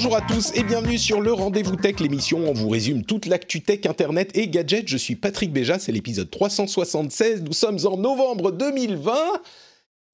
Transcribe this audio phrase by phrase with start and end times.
[0.00, 3.26] Bonjour à tous et bienvenue sur le Rendez-vous Tech, l'émission où on vous résume toute
[3.26, 4.86] l'actu tech, internet et gadgets.
[4.86, 7.42] Je suis Patrick Béja, c'est l'épisode 376.
[7.42, 9.12] Nous sommes en novembre 2020.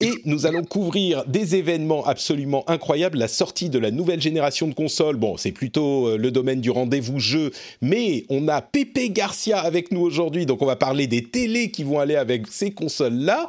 [0.01, 3.17] Et nous allons couvrir des événements absolument incroyables.
[3.17, 6.69] La sortie de la nouvelle génération de consoles, bon, c'est plutôt euh, le domaine du
[6.69, 11.23] rendez-vous jeu, mais on a Pepe Garcia avec nous aujourd'hui, donc on va parler des
[11.23, 13.47] télés qui vont aller avec ces consoles-là.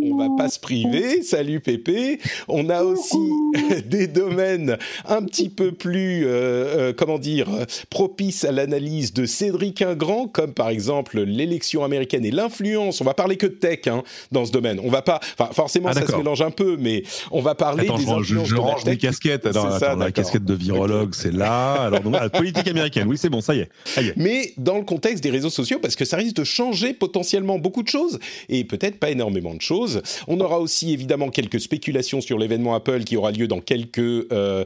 [0.00, 1.22] On va pas se priver.
[1.22, 2.20] Salut Pepe.
[2.46, 3.18] On a aussi
[3.86, 7.48] des domaines un petit peu plus, euh, euh, comment dire,
[7.90, 13.00] propices à l'analyse de Cédric Ingrand, comme par exemple l'élection américaine et l'influence.
[13.00, 14.80] On va parler que de tech hein, dans ce domaine.
[14.84, 17.84] On va pas, enfin, forcément Ah, ça se mélange un peu, mais on va parler
[17.84, 18.92] Attends, des je, influences je de la range tech.
[18.92, 19.46] mes casquettes.
[19.46, 21.72] Alors, ça, la casquette de virologue, c'est là.
[21.82, 23.68] Alors, donc, ah, politique américaine, oui, c'est bon, ça y est.
[23.84, 24.14] Ça y est.
[24.16, 27.82] mais dans le contexte des réseaux sociaux, parce que ça risque de changer potentiellement beaucoup
[27.82, 30.02] de choses, et peut-être pas énormément de choses.
[30.28, 34.64] On aura aussi évidemment quelques spéculations sur l'événement Apple qui aura lieu dans quelques euh,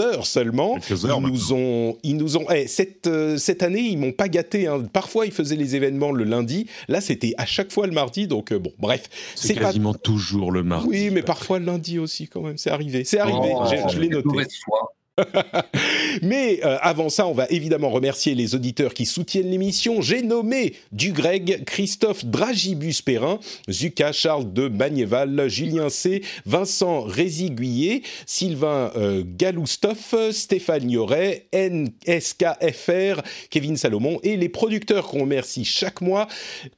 [0.00, 0.78] heures seulement.
[0.78, 2.46] Quelques heures ils nous ont, ils nous ont.
[2.54, 4.66] eh, cette euh, cette année, ils m'ont pas gâté.
[4.66, 4.82] hein.
[4.92, 6.66] Parfois, ils faisaient les événements le lundi.
[6.88, 8.26] Là, c'était à chaque fois le mardi.
[8.26, 9.72] Donc euh, bon, bref, C'est pas.
[9.92, 10.88] Quasiment toujours le mardi.
[10.88, 12.56] Oui, mais parfois le lundi aussi quand même.
[12.58, 13.04] C'est arrivé.
[13.04, 13.38] C'est arrivé.
[13.54, 14.28] Oh, J'ai- je l'ai noté.
[14.28, 14.92] Mauvaise foi.
[16.22, 20.00] Mais euh, avant ça, on va évidemment remercier les auditeurs qui soutiennent l'émission.
[20.00, 23.38] J'ai nommé du Greg, Christophe Dragibus Perrin,
[23.70, 33.76] Zuka Charles de Magnéval, Julien C, Vincent Résiguier, Sylvain euh, Galoustoff, Stéphane Yoret, NSKFR, Kevin
[33.76, 36.28] Salomon et les producteurs qu'on remercie chaque mois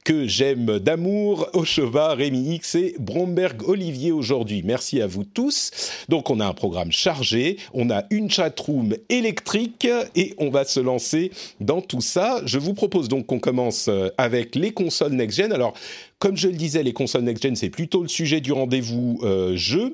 [0.03, 4.63] que j'aime d'amour, Ocheva, Rémi X et Bromberg Olivier aujourd'hui.
[4.63, 5.71] Merci à vous tous.
[6.09, 10.79] Donc on a un programme chargé, on a une chatroom électrique et on va se
[10.79, 12.41] lancer dans tout ça.
[12.45, 15.51] Je vous propose donc qu'on commence euh, avec les consoles next-gen.
[15.51, 15.73] Alors
[16.19, 19.93] comme je le disais, les consoles next-gen c'est plutôt le sujet du rendez-vous euh, jeu.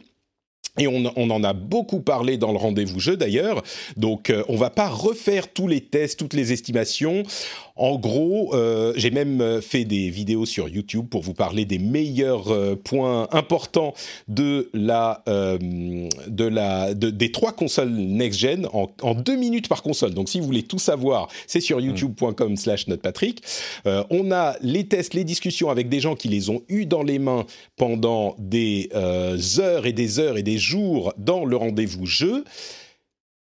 [0.78, 3.64] Et on, on en a beaucoup parlé dans le rendez-vous jeu d'ailleurs.
[3.96, 7.24] Donc euh, on va pas refaire tous les tests, toutes les estimations.
[7.78, 11.80] En gros, euh, j'ai même euh, fait des vidéos sur YouTube pour vous parler des
[11.80, 13.94] meilleurs euh, points importants
[14.28, 20.14] de la, de la, de- des trois consoles next-gen en, en deux minutes par console.
[20.14, 23.42] Donc si vous voulez tout savoir, c'est sur youtube.com slash notepatrick.
[24.10, 27.20] On a les tests, les discussions avec des gens qui les ont eus dans les
[27.20, 27.46] mains
[27.78, 28.90] pendant des
[29.60, 30.65] heures et des heures et des jours
[31.18, 32.44] dans le rendez-vous jeu.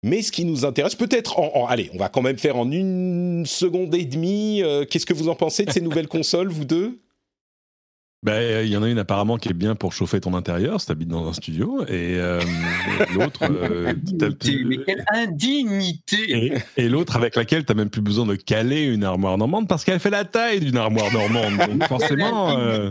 [0.03, 2.71] Mais ce qui nous intéresse, peut-être en, en- Allez, on va quand même faire en
[2.71, 4.61] une seconde et demie.
[4.63, 6.99] euh, Qu'est-ce que vous en pensez de ces nouvelles consoles, vous deux?
[8.23, 10.87] Ben, Il y en a une apparemment qui est bien pour chauffer ton intérieur si
[10.87, 11.83] t'habites dans un studio.
[11.83, 13.41] Et, euh, et l'autre.
[13.43, 14.29] euh, t'as-
[14.65, 18.83] mais quelle indignité et, et l'autre avec laquelle tu n'as même plus besoin de caler
[18.85, 21.57] une armoire normande parce qu'elle fait la taille d'une armoire normande.
[21.69, 22.89] Donc forcément, euh.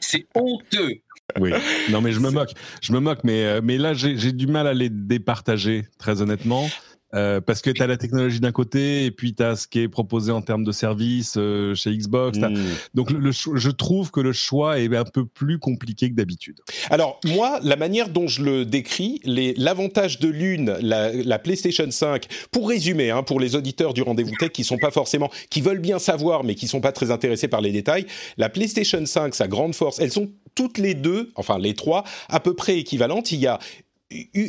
[0.00, 1.00] C'est honteux.
[1.40, 1.52] Oui.
[1.90, 4.46] Non mais je me moque, je me moque, mais euh, mais là j'ai j'ai du
[4.46, 6.68] mal à les départager très honnêtement.
[7.14, 9.80] Euh, parce que tu as la technologie d'un côté et puis tu as ce qui
[9.80, 12.38] est proposé en termes de services euh, chez Xbox.
[12.38, 12.54] Hmm.
[12.94, 16.58] Donc le, je trouve que le choix est un peu plus compliqué que d'habitude.
[16.90, 22.26] Alors, moi, la manière dont je le décris, l'avantage de l'une, la, la PlayStation 5,
[22.50, 25.80] pour résumer, hein, pour les auditeurs du rendez-vous tech qui sont pas forcément, qui veulent
[25.80, 28.06] bien savoir, mais qui sont pas très intéressés par les détails,
[28.36, 32.40] la PlayStation 5, sa grande force, elles sont toutes les deux, enfin les trois, à
[32.40, 33.30] peu près équivalentes.
[33.30, 33.60] Il y a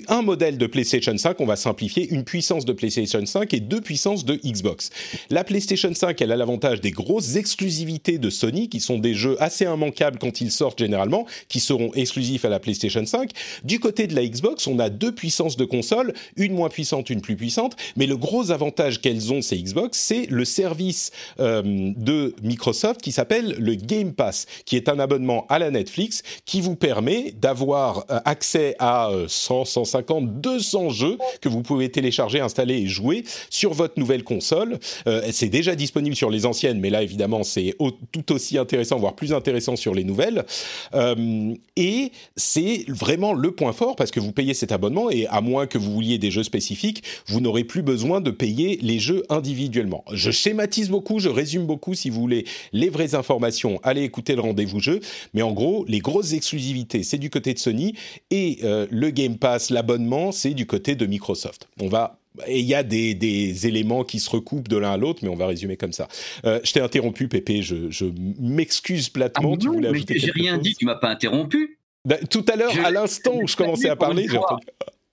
[0.08, 3.82] un modèle de PlayStation 5, on va simplifier, une puissance de PlayStation 5 et deux
[3.82, 4.92] puissances de Xbox.
[5.32, 9.36] La PlayStation 5, elle a l'avantage des grosses exclusivités de Sony, qui sont des jeux
[9.42, 13.32] assez immanquables quand ils sortent généralement, qui seront exclusifs à la PlayStation 5.
[13.64, 17.22] Du côté de la Xbox, on a deux puissances de console, une moins puissante, une
[17.22, 22.36] plus puissante, mais le gros avantage qu'elles ont, ces Xbox, c'est le service euh, de
[22.44, 26.76] Microsoft qui s'appelle le Game Pass, qui est un abonnement à la Netflix qui vous
[26.76, 32.76] permet d'avoir euh, accès à euh, 100, 150, 200 jeux que vous pouvez télécharger, installer
[32.76, 34.80] et jouer sur votre nouvelle console.
[35.08, 37.76] Euh, c'est déjà disponible sur les anciennes, mais là évidemment c'est
[38.12, 40.46] tout aussi intéressant, voire plus intéressant sur les nouvelles.
[40.94, 45.42] Euh, et c'est vraiment le point fort parce que vous payez cet abonnement et à
[45.42, 49.24] moins que vous vouliez des jeux spécifiques, vous n'aurez plus besoin de payer les jeux
[49.30, 50.04] individuellement.
[50.12, 51.94] Je schématise beaucoup, je résume beaucoup.
[51.94, 55.00] Si vous voulez les vraies informations, allez écouter le rendez-vous jeu.
[55.34, 57.94] Mais en gros, les grosses exclusivités, c'est du côté de Sony
[58.32, 61.68] et euh, le Game Pass, l'abonnement, c'est du côté de Microsoft.
[61.80, 65.22] On va et il y a des, éléments qui se recoupent de l'un à l'autre,
[65.24, 66.08] mais on va résumer comme ça.
[66.46, 68.06] Euh, je t'ai interrompu, Pépé, je,
[68.40, 69.54] m'excuse platement.
[69.56, 71.80] Ah tu voulais mais j'ai rien dit, tu m'as pas interrompu.
[72.06, 74.28] Bah, tout à l'heure, à l'instant où je commençais à parler.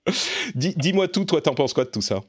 [0.54, 2.20] Dis-moi tout, toi, t'en penses quoi de tout ça?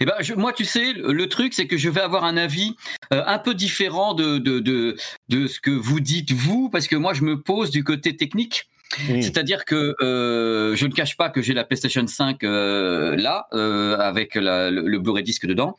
[0.00, 2.74] Eh ben, moi, tu sais, le truc, c'est que je vais avoir un avis
[3.12, 4.96] euh, un peu différent de, de, de,
[5.28, 8.68] de, ce que vous dites, vous, parce que moi, je me pose du côté technique.
[8.90, 13.96] C'est-à-dire que euh, je ne cache pas que j'ai la PlayStation 5 euh, là, euh,
[13.98, 15.76] avec le, le Blu-ray disque dedans.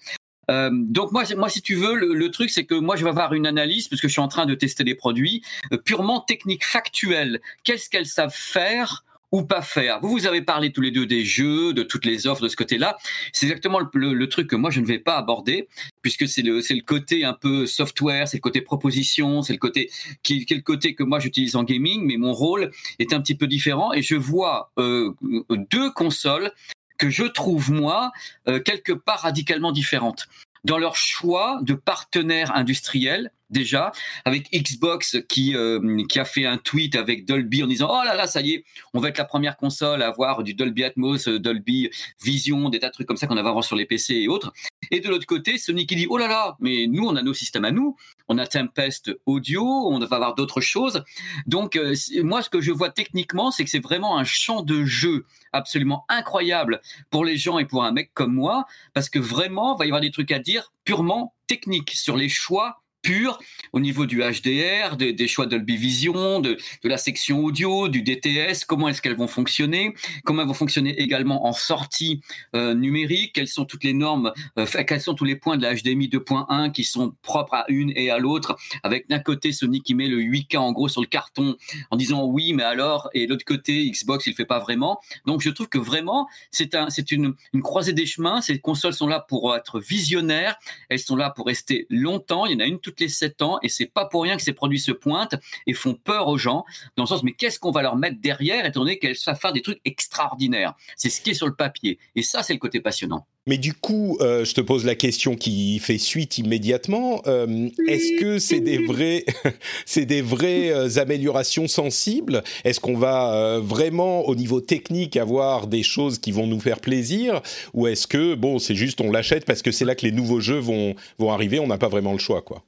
[0.50, 3.46] Donc moi, moi, si tu veux, le, truc, c'est que moi, je vais avoir une
[3.46, 5.44] analyse, parce que je suis en train de tester les produits,
[5.84, 7.42] purement technique, factuelle.
[7.66, 10.00] Qu'est-ce qu'elles savent faire ou pas faire.
[10.02, 12.56] Vous, vous avez parlé tous les deux des jeux, de toutes les offres de ce
[12.56, 12.98] côté-là.
[13.34, 15.68] C'est exactement le, le, truc que moi je ne vais pas aborder,
[16.02, 19.90] puisque c'est le, le côté un peu software, c'est le côté proposition, c'est le côté
[20.24, 23.48] qui, le côté que moi j'utilise en gaming, mais mon rôle est un petit peu
[23.48, 25.14] différent et je vois euh,
[25.50, 26.52] deux consoles
[26.98, 28.12] que je trouve moi
[28.48, 30.28] euh, quelque part radicalement différentes
[30.64, 33.92] dans leur choix de partenaires industriels déjà,
[34.26, 38.16] avec Xbox qui, euh, qui a fait un tweet avec Dolby en disant Oh là
[38.16, 41.28] là, ça y est, on va être la première console à avoir du Dolby Atmos,
[41.28, 41.90] euh, Dolby
[42.24, 44.54] Vision, des tas de trucs comme ça qu'on va avoir sur les PC et autres.
[44.92, 47.34] Et de l'autre côté, Sony qui dit Oh là là, mais nous, on a nos
[47.34, 47.96] systèmes à nous,
[48.28, 51.04] on a Tempest Audio, on va avoir d'autres choses.
[51.46, 54.86] Donc, euh, moi, ce que je vois techniquement, c'est que c'est vraiment un champ de
[54.86, 59.76] jeu absolument incroyable pour les gens et pour un mec comme moi, parce que vraiment,
[59.76, 63.40] il va y avoir des trucs à dire purement techniques sur les choix pur
[63.72, 68.90] au niveau du HDR, des, choix Dolby Vision, de, la section audio, du DTS, comment
[68.90, 69.94] est-ce qu'elles vont fonctionner,
[70.26, 72.20] comment elles vont fonctionner également en sortie
[72.54, 75.74] euh, numérique, quelles sont toutes les normes, euh, quels sont tous les points de la
[75.74, 79.96] HDMI 2.1 qui sont propres à une et à l'autre, avec d'un côté Sony qui
[79.96, 81.56] met le 8K en gros sur le carton
[81.92, 85.00] en disant oui, mais alors, et l'autre côté Xbox il fait pas vraiment.
[85.26, 88.42] Donc je trouve que vraiment c'est un, une, une croisée des chemins.
[88.42, 90.58] Ces consoles sont là pour être visionnaires,
[90.90, 92.46] elles sont là pour rester longtemps.
[92.46, 94.44] Il y en a une toute les 7 ans et c'est pas pour rien que
[94.44, 95.36] ces produits se pointent
[95.66, 96.66] et font peur aux gens
[96.96, 99.54] dans le sens mais qu'est-ce qu'on va leur mettre derrière étant donné qu'elles savent faire
[99.54, 100.74] des trucs extraordinaires?
[100.96, 103.26] C'est ce qui est sur le papier et ça c'est le côté passionnant.
[103.48, 107.22] Mais du coup, euh, je te pose la question qui fait suite immédiatement.
[107.28, 109.26] Euh, est-ce que c'est des vrais,
[109.86, 112.44] c'est des vraies euh, améliorations sensibles?
[112.66, 117.42] Est-ce qu'on va vraiment, au niveau technique, avoir des choses qui vont nous faire plaisir,
[117.74, 120.42] ou est-ce que bon, c'est juste on l'achète parce que c'est là que les nouveaux
[120.42, 122.66] jeux vont vont arriver, on n'a pas vraiment le choix, quoi?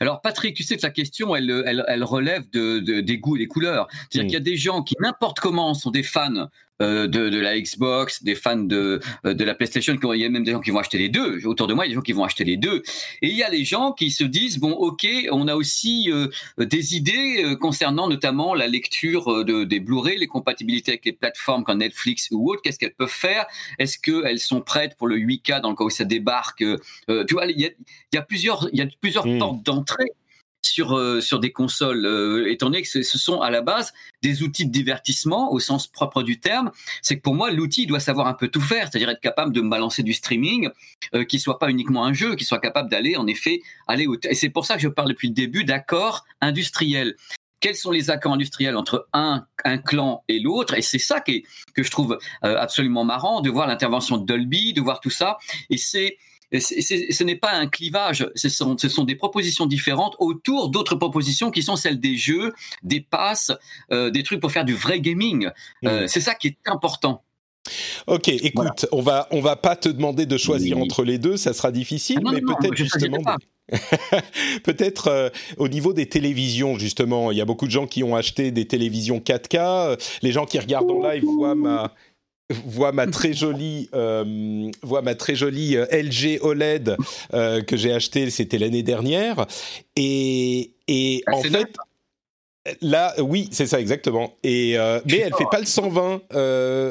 [0.00, 3.48] Alors Patrick, tu sais que la question, elle, elle, relève de, des goûts et des
[3.48, 3.88] couleurs.
[4.10, 4.26] C'est-à-dire mm.
[4.26, 6.48] qu'il y a des gens qui, n'importe comment, sont des fans
[6.80, 9.96] de, de, la Xbox, des fans de, euh, de la PlayStation.
[10.12, 11.46] Il y a même des gens qui vont acheter les deux.
[11.46, 12.82] Autour de moi, il y a des gens qui vont acheter les deux.
[13.22, 16.28] Et il y a les gens qui se disent bon, ok, on a aussi euh,
[16.58, 21.78] des idées concernant notamment la lecture de, des Blu-ray, les compatibilités avec les plateformes comme
[21.78, 22.62] Netflix ou autres.
[22.62, 23.46] Qu'est-ce qu'elles peuvent faire?
[23.78, 26.64] Est-ce qu'elles sont prêtes pour le 8K dans le cas où ça débarque
[27.08, 27.70] Tu vois, il y a,
[28.12, 29.38] il y a plusieurs, il y a plusieurs mmh.
[29.38, 30.10] portes d'entrée
[30.66, 34.42] sur, euh, sur des consoles, euh, étant donné que ce, sont à la base des
[34.42, 36.70] outils de divertissement au sens propre du terme,
[37.02, 39.60] c'est que pour moi, l'outil doit savoir un peu tout faire, c'est-à-dire être capable de
[39.60, 40.68] balancer du streaming,
[41.14, 44.16] euh, qui soit pas uniquement un jeu, qui soit capable d'aller, en effet, aller au...
[44.24, 47.16] Et c'est pour ça que je parle depuis le début d'accords industriels
[47.64, 50.74] quels sont les accords industriels entre un, un clan et l'autre?
[50.74, 54.74] Et c'est ça qui que je trouve euh, absolument marrant, de voir l'intervention de Dolby,
[54.74, 55.38] de voir tout ça.
[55.70, 56.18] Et c'est
[56.60, 61.50] ce n'est pas un clivage, ce sont, ce sont, des propositions différentes autour d'autres propositions
[61.50, 63.52] qui sont celles des jeux, des passes,
[63.92, 65.50] euh, des trucs pour faire du vrai gaming.
[65.84, 66.08] Euh, mm.
[66.08, 67.22] c'est ça qui est important.
[68.06, 71.54] Ok, écoute, on va on va pas te demander de choisir entre les deux, ça
[71.54, 73.22] sera difficile, ah mais peut-être justement.
[74.62, 78.14] Peut-être euh, au niveau des télévisions, justement, il y a beaucoup de gens qui ont
[78.14, 79.98] acheté des télévisions 4K.
[80.20, 81.94] Les gens qui regardent en live voient ma,
[82.50, 86.96] voit ma très jolie, euh, voit ma très jolie euh, LG OLED
[87.32, 89.46] euh, que j'ai acheté, c'était l'année dernière.
[89.96, 91.74] Et, et ah, en fait,
[92.80, 94.32] Là, oui, c'est ça exactement.
[94.42, 96.22] Et euh, mais elle fait pas le 120,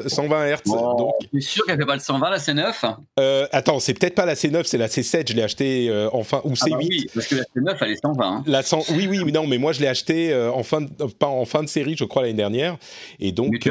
[0.06, 0.62] 120 Hz.
[0.66, 2.96] donc, je suis sûr qu'elle fait pas le 120 la C9.
[3.18, 5.28] Euh, attends, c'est peut-être pas la C9, c'est la C7.
[5.28, 6.66] Je l'ai acheté euh, en fin ou C8.
[6.66, 8.24] Ah bah oui, parce que la C9 elle est 120.
[8.24, 8.44] Hein.
[8.46, 10.88] La 100, oui, oui, non, mais moi je l'ai acheté en fin, de,
[11.18, 12.76] pas en fin de série, je crois l'année dernière.
[13.18, 13.68] Et donc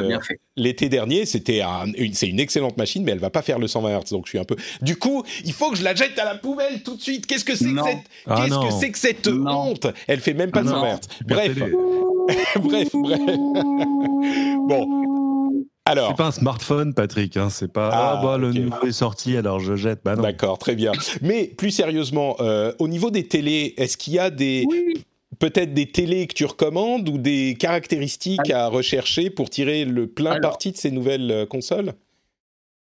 [0.58, 4.00] l'été dernier, c'était une, c'est une excellente machine, mais elle va pas faire le 120
[4.00, 4.10] Hz.
[4.12, 4.58] Donc je suis un peu.
[4.82, 7.28] Du coup, il faut que je la jette à la poubelle tout de suite.
[7.28, 9.88] Qu'est-ce que c'est que cette, ah qu'est-ce que c'est que cette honte?
[10.08, 11.00] Elle fait même pas le 120 Hz.
[11.26, 11.52] Bref.
[12.62, 13.20] bref, bref.
[14.68, 15.66] bon.
[15.86, 16.10] Alors.
[16.10, 17.36] C'est pas un smartphone, Patrick.
[17.36, 20.02] Hein, c'est pas ah, ah bah le nouveau est sorti, alors je jette.
[20.06, 20.94] Bah D'accord, très bien.
[21.22, 24.66] Mais plus sérieusement, euh, au niveau des télés, est-ce qu'il y a des
[25.40, 30.40] peut-être des télés que tu recommandes ou des caractéristiques à rechercher pour tirer le plein
[30.40, 31.94] parti de ces nouvelles euh, consoles?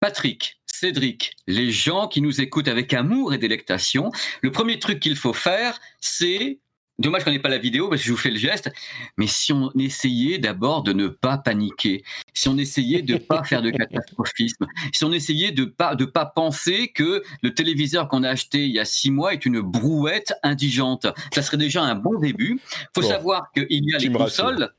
[0.00, 4.12] Patrick, Cédric, les gens qui nous écoutent avec amour et délectation,
[4.42, 6.60] le premier truc qu'il faut faire, c'est
[6.98, 8.72] Dommage qu'on n'ait pas la vidéo parce que je vous fais le geste.
[9.16, 12.02] Mais si on essayait d'abord de ne pas paniquer,
[12.34, 16.04] si on essayait de ne pas faire de catastrophisme, si on essayait de pas de
[16.04, 19.60] pas penser que le téléviseur qu'on a acheté il y a six mois est une
[19.60, 22.60] brouette indigente, ça serait déjà un bon début.
[22.94, 24.72] Faut savoir qu'il y a les consoles.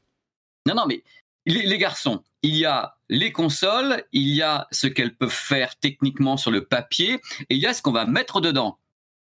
[0.66, 1.04] Non, non, mais
[1.46, 5.76] les, les garçons, il y a les consoles, il y a ce qu'elles peuvent faire
[5.78, 8.78] techniquement sur le papier, et il y a ce qu'on va mettre dedans.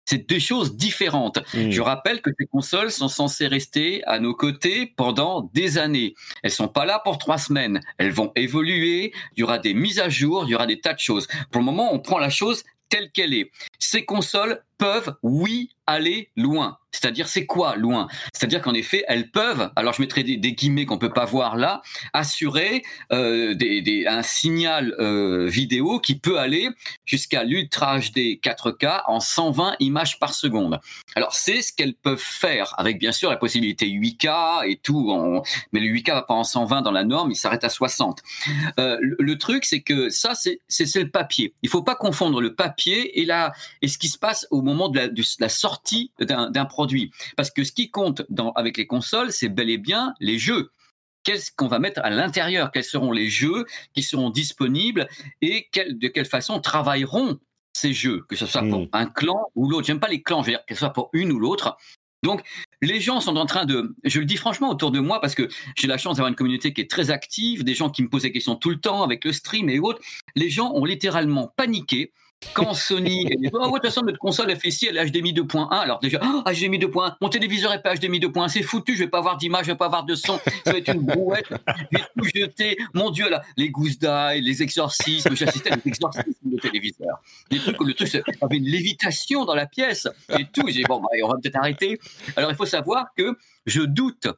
[0.06, 1.38] C'est deux choses différentes.
[1.52, 1.70] Hmm.
[1.70, 6.14] Je rappelle que ces consoles sont censées rester à nos côtés pendant des années.
[6.42, 7.80] Elles sont pas là pour trois semaines.
[7.98, 9.12] Elles vont évoluer.
[9.36, 10.44] Il y aura des mises à jour.
[10.46, 11.26] Il y aura des tas de choses.
[11.50, 13.50] Pour le moment, on prend la chose telle qu'elle est.
[13.78, 16.78] Ces consoles peuvent, oui, aller loin.
[16.96, 20.98] C'est-à-dire, c'est quoi loin C'est-à-dire qu'en effet, elles peuvent, alors je mettrai des, guillemets qu'on
[20.98, 21.82] peut pas voir là,
[22.14, 23.54] assurer euh,
[24.06, 26.70] un signal euh, vidéo qui peut aller
[27.04, 30.80] jusqu'à l'Ultra HD 4K en 120 images par seconde.
[31.14, 35.80] Alors, c'est ce qu'elles peuvent faire, avec bien sûr la possibilité 8K et tout, mais
[35.80, 38.22] le 8K va pas en 120 dans la norme, il s'arrête à 60.
[38.78, 40.58] Euh, le, truc, c'est que ça, c'est
[40.96, 41.54] le papier.
[41.62, 44.88] Il faut pas confondre le papier et, la, et ce qui se passe au moment
[44.88, 46.85] de la, de la sortie d'un produit.
[47.36, 50.70] Parce que ce qui compte dans, avec les consoles, c'est bel et bien les jeux
[51.26, 55.08] qu'est-ce qu'on va mettre à l'intérieur, quels seront les jeux qui seront disponibles
[55.42, 57.40] et de quelle façon travailleront
[57.76, 58.88] ces jeux, que ce soit pour hmm.
[58.92, 59.86] un clan ou l'autre.
[59.86, 61.76] J'aime pas les clans, je veux dire que ce soit pour une ou l'autre.
[62.22, 62.42] Donc,
[62.80, 65.48] les gens sont en train de, je le dis franchement autour de moi parce que
[65.76, 68.22] j'ai la chance d'avoir une communauté qui est très active, des gens qui me posent
[68.22, 70.00] des questions tout le temps avec le stream et autres.
[70.36, 72.12] Les gens ont littéralement paniqué
[72.54, 76.20] quand Sony oh, de toute façon notre console FSI elle est HDMI 2.1 alors déjà
[76.22, 79.36] oh, HDMI 2.1 mon téléviseur est pas HDMI 2.1 c'est foutu je vais pas avoir
[79.36, 80.38] d'image je vais pas avoir de son.
[80.64, 81.46] Ça va être une brouette.
[81.50, 83.42] Je vais tout jeter mon dieu là.
[83.56, 88.22] Les gousses d'ail les exorcismes j'assistais à des exorcismes de téléviseur des trucs le truc
[88.40, 90.66] avait une lévitation dans la pièce et tout.
[90.66, 91.98] J'ai dit bon bah, on va peut-être arrêter.
[92.36, 94.28] Alors il faut savoir que je doute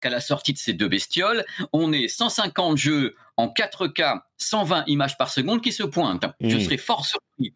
[0.00, 5.16] qu'à la sortie de ces deux bestioles, on ait 150 jeux en 4K, 120 images
[5.16, 6.26] par seconde qui se pointent.
[6.40, 7.54] Je serais fort surpris.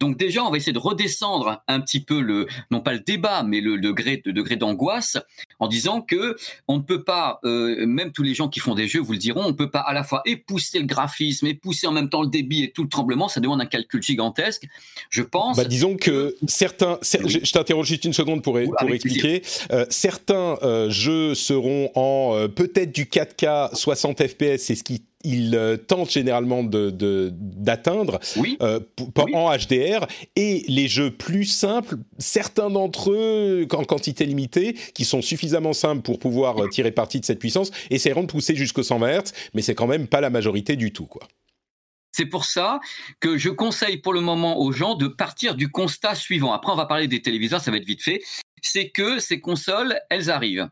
[0.00, 3.42] Donc déjà, on va essayer de redescendre un petit peu le, non pas le débat,
[3.42, 5.18] mais le degré, de degré d'angoisse,
[5.58, 6.36] en disant que
[6.68, 9.18] on ne peut pas, euh, même tous les gens qui font des jeux vous le
[9.18, 12.22] diront, on ne peut pas à la fois épousser le graphisme, épousser en même temps
[12.22, 14.66] le débit et tout le tremblement, ça demande un calcul gigantesque.
[15.10, 15.58] Je pense.
[15.58, 19.42] Bah, disons que certains, je t'interroge juste une seconde pour, pour expliquer.
[19.70, 25.54] Euh, certains euh, jeux seront en peut-être du 4K 60 FPS, c'est ce qui il
[25.54, 28.80] euh, tente généralement d'atteindre de, euh,
[29.32, 35.22] en HDR et les jeux plus simples, certains d'entre eux en quantité limitée, qui sont
[35.22, 39.20] suffisamment simples pour pouvoir euh, tirer parti de cette puissance, essaieront de pousser jusqu'au 120
[39.20, 41.22] Hz, mais c'est quand même pas la majorité du tout, quoi.
[42.12, 42.80] C'est pour ça
[43.20, 46.52] que je conseille pour le moment aux gens de partir du constat suivant.
[46.52, 48.20] Après, on va parler des téléviseurs, ça va être vite fait.
[48.62, 50.68] C'est que ces consoles, elles arrivent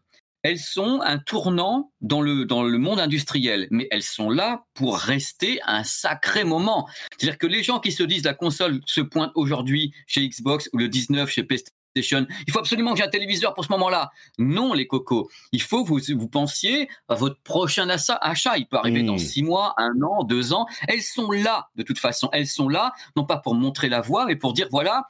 [0.49, 4.97] elles sont un tournant dans le, dans le monde industriel, mais elles sont là pour
[4.97, 6.88] rester un sacré moment.
[7.11, 10.78] C'est-à-dire que les gens qui se disent la console se pointe aujourd'hui chez Xbox ou
[10.78, 14.11] le 19 chez PlayStation, il faut absolument que j'ai un téléviseur pour ce moment-là.
[14.38, 15.28] Non, les cocos.
[15.52, 18.57] Il faut que vous, vous pensiez à votre prochain achat.
[18.57, 19.19] Il peut arriver dans mmh.
[19.19, 20.67] six mois, un an, deux ans.
[20.87, 22.31] Elles sont là, de toute façon.
[22.33, 25.05] Elles sont là, non pas pour montrer la voie, mais pour dire, voilà,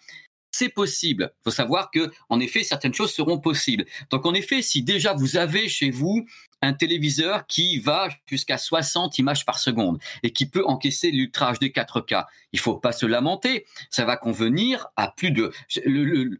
[0.50, 1.32] c'est possible.
[1.40, 3.84] Il faut savoir que, en effet, certaines choses seront possibles.
[4.10, 6.26] Donc, en effet, si déjà vous avez chez vous
[6.62, 11.66] un téléviseur qui va jusqu'à 60 images par seconde et qui peut encaisser l'Ultra HD
[11.66, 13.66] 4K, il faut pas se lamenter.
[13.90, 15.52] Ça va convenir à plus de,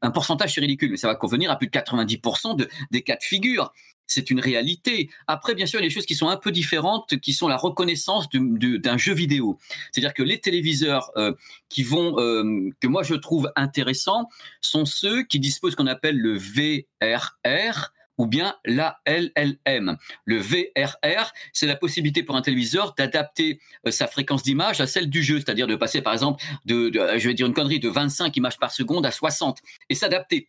[0.03, 3.17] un pourcentage c'est ridicule, mais ça va convenir à plus de 90% de, des cas
[3.17, 3.73] de figure
[4.09, 5.11] c'est une réalité.
[5.27, 7.47] Après, bien sûr, il y a des choses qui sont un peu différentes, qui sont
[7.47, 9.59] la reconnaissance d'un jeu vidéo.
[9.93, 11.35] C'est-à-dire que les téléviseurs euh,
[11.69, 14.29] qui vont, euh, que moi je trouve intéressants,
[14.61, 19.97] sont ceux qui disposent qu'on appelle le VRR, ou bien la LLM.
[20.25, 25.09] Le VRR, c'est la possibilité pour un téléviseur d'adapter euh, sa fréquence d'image à celle
[25.09, 28.37] du jeu, c'est-à-dire de passer par exemple de, je vais dire une connerie, de 25
[28.37, 29.59] images par seconde à 60
[29.89, 30.49] et s'adapter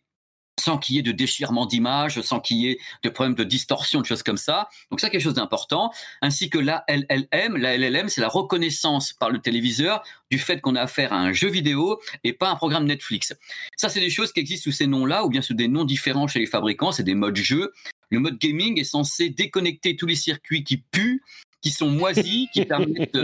[0.58, 4.00] sans qu'il y ait de déchirement d'image, sans qu'il y ait de problèmes de distorsion,
[4.00, 4.68] de choses comme ça.
[4.90, 5.90] Donc ça, quelque chose d'important.
[6.22, 7.56] Ainsi que la LLM.
[7.56, 11.32] La LLM, c'est la reconnaissance par le téléviseur du fait qu'on a affaire à un
[11.32, 13.34] jeu vidéo et pas un programme Netflix.
[13.76, 16.28] Ça, c'est des choses qui existent sous ces noms-là, ou bien sous des noms différents
[16.28, 16.92] chez les fabricants.
[16.92, 17.72] C'est des modes jeu.
[18.10, 21.22] Le mode gaming est censé déconnecter tous les circuits qui puent,
[21.62, 23.18] qui sont moisis, qui permettent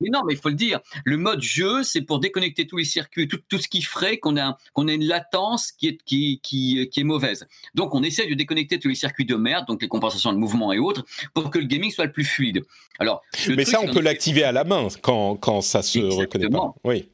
[0.00, 0.80] mais non, mais il faut le dire.
[1.04, 4.36] Le mode jeu, c'est pour déconnecter tous les circuits, tout, tout ce qui ferait qu'on
[4.36, 7.46] a, qu'on a une latence qui est, qui, qui, qui est mauvaise.
[7.74, 10.72] Donc, on essaie de déconnecter tous les circuits de merde, donc les compensations de mouvement
[10.72, 12.62] et autres, pour que le gaming soit le plus fluide.
[12.98, 16.74] Alors, mais ça, on peut l'activer à la main quand, quand ça se reconnaît pas.
[16.84, 17.08] Oui.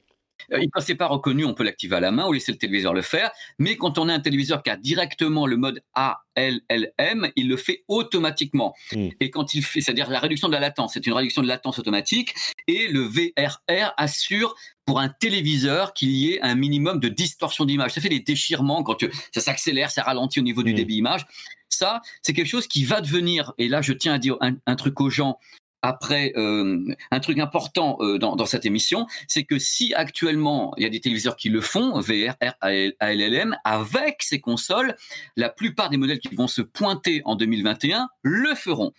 [0.52, 2.94] Euh, quand c'est pas reconnu, on peut l'activer à la main ou laisser le téléviseur
[2.94, 3.30] le faire.
[3.58, 7.84] Mais quand on a un téléviseur qui a directement le mode ALLM, il le fait
[7.88, 8.74] automatiquement.
[8.92, 9.08] Hmm.
[9.20, 11.78] Et quand il fait, c'est-à-dire la réduction de la latence, c'est une réduction de latence
[11.78, 12.34] automatique.
[12.68, 17.92] Et le VRR assure pour un téléviseur qu'il y ait un minimum de distorsion d'image.
[17.92, 20.76] Ça fait des déchirements quand ça s'accélère, ça ralentit au niveau du hmm.
[20.76, 21.26] débit image.
[21.68, 25.00] Ça, c'est quelque chose qui va devenir, et là je tiens à dire un truc
[25.00, 25.38] aux gens,
[25.82, 30.84] après, euh, un truc important euh, dans, dans, cette émission, c'est que si actuellement il
[30.84, 34.96] y a des téléviseurs qui le font, VR, ALLM, avec ces consoles,
[35.36, 38.92] la plupart des modèles qui vont se pointer en 2021 le feront.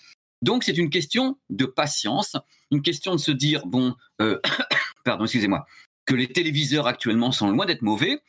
[0.43, 2.35] Donc c'est une question de patience,
[2.69, 4.39] une question de se dire bon, euh,
[5.05, 5.65] pardon, excusez-moi,
[6.05, 8.19] que les téléviseurs actuellement sont loin d'être mauvais,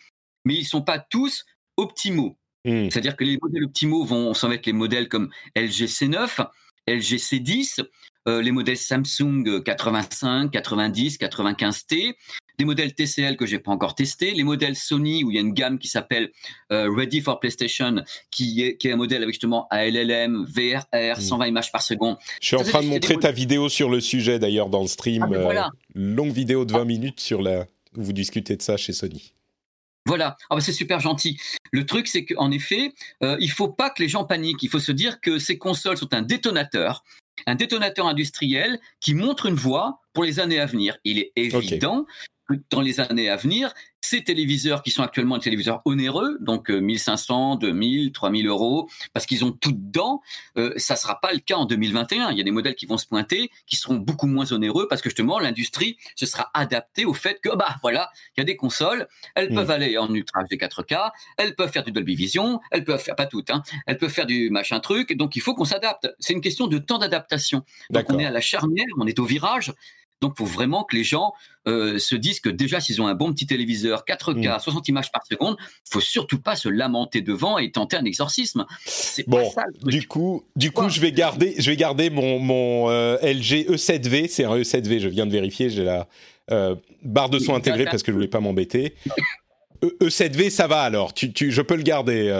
[0.44, 1.44] mais ils sont pas tous
[1.76, 2.38] optimaux.
[2.64, 2.88] Hmm.
[2.88, 6.46] C'est-à-dire que les modèles optimaux vont, va être les modèles comme LG C9,
[6.86, 7.90] LG C10, euh,
[8.26, 12.14] les modèles Samsung 85, 90, 95T,
[12.58, 15.40] des modèles TCL que j'ai pas encore testés, les modèles Sony où il y a
[15.40, 16.30] une gamme qui s'appelle
[16.72, 21.46] euh, Ready for PlayStation, qui est, qui est un modèle avec justement ALLM, VRR, 120
[21.46, 22.16] images par seconde.
[22.40, 25.22] Je suis en train de montrer ta vidéo sur le sujet d'ailleurs dans le stream,
[25.24, 25.62] ah, ben euh,
[25.94, 27.66] longue vidéo de 20 minutes sur la
[27.96, 29.34] où vous discutez de ça chez Sony.
[30.06, 31.38] Voilà, ah bah c'est super gentil.
[31.72, 34.62] Le truc, c'est qu'en effet, euh, il faut pas que les gens paniquent.
[34.62, 37.04] Il faut se dire que ces consoles sont un détonateur
[37.46, 40.96] un détonateur industriel qui montre une voie pour les années à venir.
[41.04, 42.06] Il est évident
[42.70, 43.72] dans les années à venir,
[44.04, 49.44] ces téléviseurs qui sont actuellement des téléviseurs onéreux, donc 1500, 2000, 3000 euros, parce qu'ils
[49.44, 50.20] ont tout dedans,
[50.58, 52.30] euh, ça sera pas le cas en 2021.
[52.30, 55.00] Il y a des modèles qui vont se pointer, qui seront beaucoup moins onéreux, parce
[55.00, 58.56] que justement l'industrie se sera adaptée au fait que bah voilà, il y a des
[58.56, 59.54] consoles, elles mm.
[59.54, 63.16] peuvent aller en ultra HD 4K, elles peuvent faire du Dolby Vision, elles peuvent faire
[63.16, 66.08] pas toutes, hein, elles peuvent faire du machin truc, donc il faut qu'on s'adapte.
[66.18, 67.62] C'est une question de temps d'adaptation.
[67.90, 69.72] Donc on est à la charnière, on est au virage.
[70.20, 71.32] Donc, il faut vraiment que les gens
[71.66, 74.90] euh, se disent que déjà, s'ils ont un bon petit téléviseur 4K, 60 mm.
[74.90, 75.56] images par seconde,
[75.88, 78.66] faut surtout pas se lamenter devant et tenter un exorcisme.
[78.86, 79.38] C'est bon.
[79.38, 83.16] Pas ça, du coup, du coup, je vais garder, je vais garder mon, mon euh,
[83.22, 84.28] LG E7V.
[84.28, 85.00] C'est un E7V.
[85.00, 85.68] Je viens de vérifier.
[85.70, 86.06] J'ai la
[86.50, 88.94] euh, barre de son intégrée parce que je voulais pas m'embêter.
[89.82, 91.12] E, 7 v ça va alors.
[91.12, 92.32] Tu, tu, je peux le garder.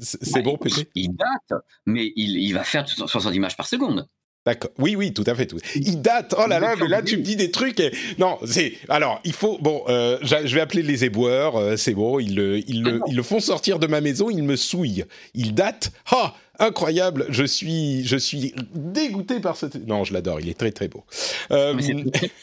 [0.00, 4.06] c'est bon, peut-être Il date, mais il, il va faire 60 images par seconde.
[4.44, 4.70] D'accord.
[4.78, 5.46] Oui, oui, tout à fait.
[5.46, 5.58] Tout.
[5.76, 6.34] Il date.
[6.36, 7.80] Oh là là, mais là tu me dis des trucs.
[8.18, 8.74] Non, c'est.
[8.88, 9.58] Alors, il faut.
[9.58, 11.56] Bon, euh, je vais appeler les éboueurs.
[11.56, 12.18] Euh, c'est bon.
[12.18, 14.30] Ils le, ils le, ils le font sortir de ma maison.
[14.30, 15.04] Ils me souillent.
[15.34, 15.92] Il date.
[16.10, 17.26] Ah, incroyable.
[17.28, 19.66] Je suis, je suis dégoûté par ce.
[19.86, 20.40] Non, je l'adore.
[20.40, 21.04] Il est très très beau.
[21.52, 21.74] Euh,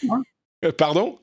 [0.77, 1.17] pardon?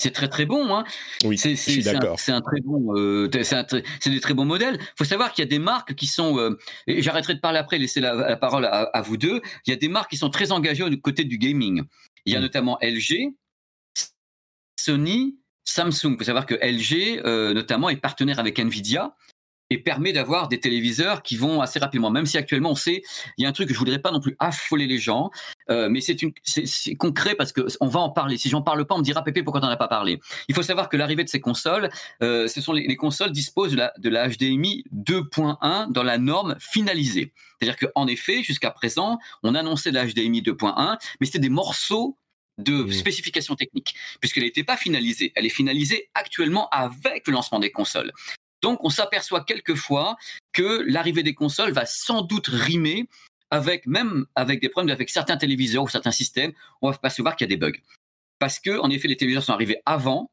[0.00, 0.74] C'est très très bon.
[0.74, 0.84] Hein.
[1.24, 2.18] Oui, c'est, je suis d'accord.
[2.18, 4.78] C'est un, très bon, euh, c'est, des très bons modèles.
[4.80, 7.58] Il faut savoir qu'il y a des marques qui sont, euh, et j'arrêterai de parler
[7.58, 9.42] après, laisser la, parole à, vous deux.
[9.66, 11.82] Il y a des marques qui sont très engagées du côté du gaming.
[12.24, 12.42] Il y a mm.
[12.42, 13.34] notamment LG,
[14.76, 16.12] Sony, Samsung.
[16.12, 19.14] Il faut savoir que LG, euh, notamment, est partenaire avec Nvidia
[19.70, 22.10] et permet d'avoir des téléviseurs qui vont assez rapidement.
[22.10, 23.02] Même si actuellement on sait,
[23.38, 25.30] il y a un truc que je voudrais pas non plus affoler les gens,
[25.70, 28.36] euh, mais c'est une, c'est concret parce que on va en parler.
[28.36, 30.20] Si j'en parle pas, on me dira Pépé pourquoi t'en as pas parlé?
[30.48, 31.88] Il faut savoir que l'arrivée de ces consoles,
[32.22, 36.18] euh, ce sont les, les, consoles disposent de la, de la HDMI 2.1 dans la
[36.18, 37.32] norme finalisée.
[37.58, 42.16] C'est-à-dire qu'en effet, jusqu'à présent, on annonçait la HDMI 2.1, mais c'était des morceaux
[42.58, 42.92] de mmh.
[42.92, 45.32] spécifications techniques, puisqu'elle n'était pas finalisée.
[45.34, 48.12] Elle est finalisée actuellement avec le lancement des consoles.
[48.62, 50.16] Donc on s'aperçoit quelquefois
[50.52, 53.08] que l'arrivée des consoles va sans doute rimer
[53.50, 57.20] avec même avec des problèmes avec certains téléviseurs ou certains systèmes, on va pas se
[57.20, 57.78] voir qu'il y a des bugs.
[58.38, 60.30] Parce que en effet les téléviseurs sont arrivés avant,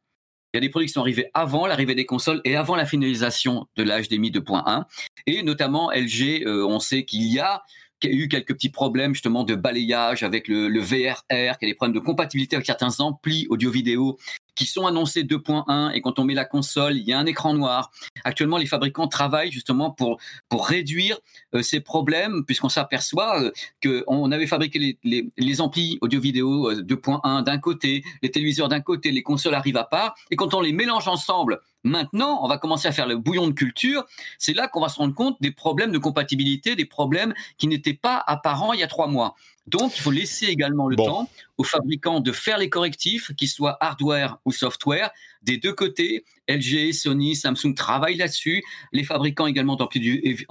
[0.54, 2.86] il y a des produits qui sont arrivés avant l'arrivée des consoles et avant la
[2.86, 4.86] finalisation de la HDMI 2.1
[5.26, 7.64] et notamment LG euh, on sait qu'il y a
[8.04, 11.74] eu quelques petits problèmes justement de balayage avec le, le VRR, qu'il y a des
[11.74, 14.18] problèmes de compatibilité avec certains amplis audio-vidéo
[14.58, 17.54] qui sont annoncés 2.1 et quand on met la console, il y a un écran
[17.54, 17.92] noir.
[18.24, 20.18] Actuellement, les fabricants travaillent justement pour
[20.50, 21.18] pour réduire
[21.54, 26.74] euh, ces problèmes puisqu'on s'aperçoit euh, que on avait fabriqué les, les, les amplis audio-vidéo
[26.74, 30.62] 2.1 d'un côté, les téléviseurs d'un côté, les consoles arrivent à part et quand on
[30.62, 34.06] les mélange ensemble Maintenant, on va commencer à faire le bouillon de culture.
[34.38, 37.94] C'est là qu'on va se rendre compte des problèmes de compatibilité, des problèmes qui n'étaient
[37.94, 39.36] pas apparents il y a trois mois.
[39.68, 43.78] Donc, il faut laisser également le temps aux fabricants de faire les correctifs, qu'ils soient
[43.82, 45.12] hardware ou software,
[45.44, 46.24] des deux côtés.
[46.48, 48.64] LG, Sony, Samsung travaillent là-dessus.
[48.92, 50.46] Les fabricants également d'amplis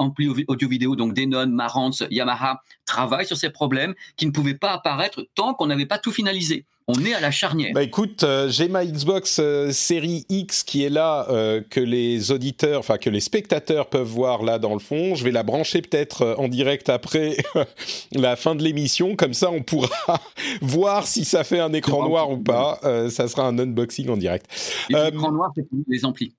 [0.48, 5.54] audio-vidéo, donc Denon, Marantz, Yamaha, travaillent sur ces problèmes qui ne pouvaient pas apparaître tant
[5.54, 7.72] qu'on n'avait pas tout finalisé on est à la charnière.
[7.74, 12.30] Bah écoute, euh, j'ai ma Xbox euh, série X qui est là, euh, que les
[12.30, 15.16] auditeurs, enfin que les spectateurs peuvent voir là dans le fond.
[15.16, 17.38] Je vais la brancher peut-être en direct après
[18.12, 19.88] la fin de l'émission, comme ça on pourra
[20.62, 22.78] voir si ça fait un écran noir ou pas.
[23.10, 24.46] ça sera un unboxing en direct.
[24.88, 26.34] L'écran noir, c'est les amplis.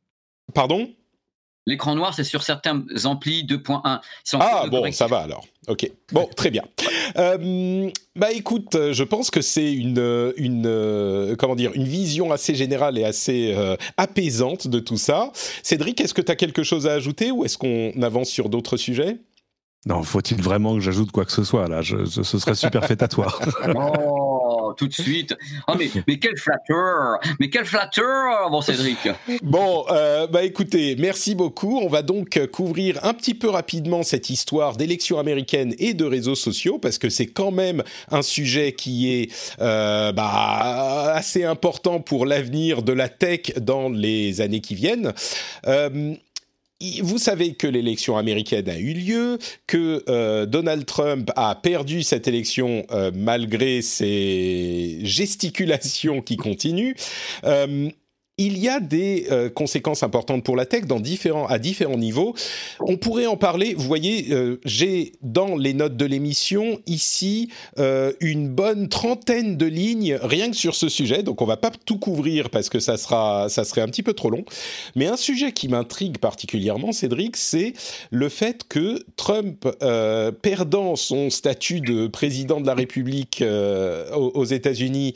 [0.54, 0.90] Pardon?
[1.68, 4.00] L'écran noir, c'est sur certains amplis 2.1.
[4.40, 5.46] Ah bon, ça va alors.
[5.68, 5.92] Ok.
[6.14, 6.64] Bon, très bien.
[7.18, 12.98] Euh, bah écoute, je pense que c'est une, une comment dire, une vision assez générale
[12.98, 15.32] et assez euh, apaisante de tout ça.
[15.62, 18.78] Cédric, est-ce que tu as quelque chose à ajouter ou est-ce qu'on avance sur d'autres
[18.78, 19.18] sujets?
[19.86, 21.82] Non, faut-il vraiment que j'ajoute quoi que ce soit là?
[21.84, 23.42] Ce serait superfétatoire.
[23.76, 24.37] oh,
[24.78, 25.36] tout de suite.
[25.68, 29.10] Oh, mais, mais quel flatteur Mais quel flatteur, bon Cédric
[29.42, 31.80] Bon, euh, bah écoutez, merci beaucoup.
[31.80, 36.36] On va donc couvrir un petit peu rapidement cette histoire d'élections américaines et de réseaux
[36.36, 42.26] sociaux parce que c'est quand même un sujet qui est euh, bah, assez important pour
[42.26, 45.14] l'avenir de la tech dans les années qui viennent.
[45.68, 46.16] Euh,
[47.02, 52.28] vous savez que l'élection américaine a eu lieu, que euh, Donald Trump a perdu cette
[52.28, 56.94] élection euh, malgré ses gesticulations qui continuent.
[57.46, 57.90] Euh,
[58.40, 62.36] il y a des euh, conséquences importantes pour la tech dans différents, à différents niveaux.
[62.80, 63.74] On pourrait en parler.
[63.74, 69.66] Vous voyez, euh, j'ai dans les notes de l'émission ici euh, une bonne trentaine de
[69.66, 71.24] lignes rien que sur ce sujet.
[71.24, 74.14] Donc on va pas tout couvrir parce que ça sera, ça serait un petit peu
[74.14, 74.46] trop long.
[74.96, 77.74] Mais un sujet qui m'intrigue particulièrement, Cédric, c'est
[78.12, 79.68] le fait que Trump,
[80.42, 83.44] perdant son statut de président de la République
[84.14, 85.16] aux États-Unis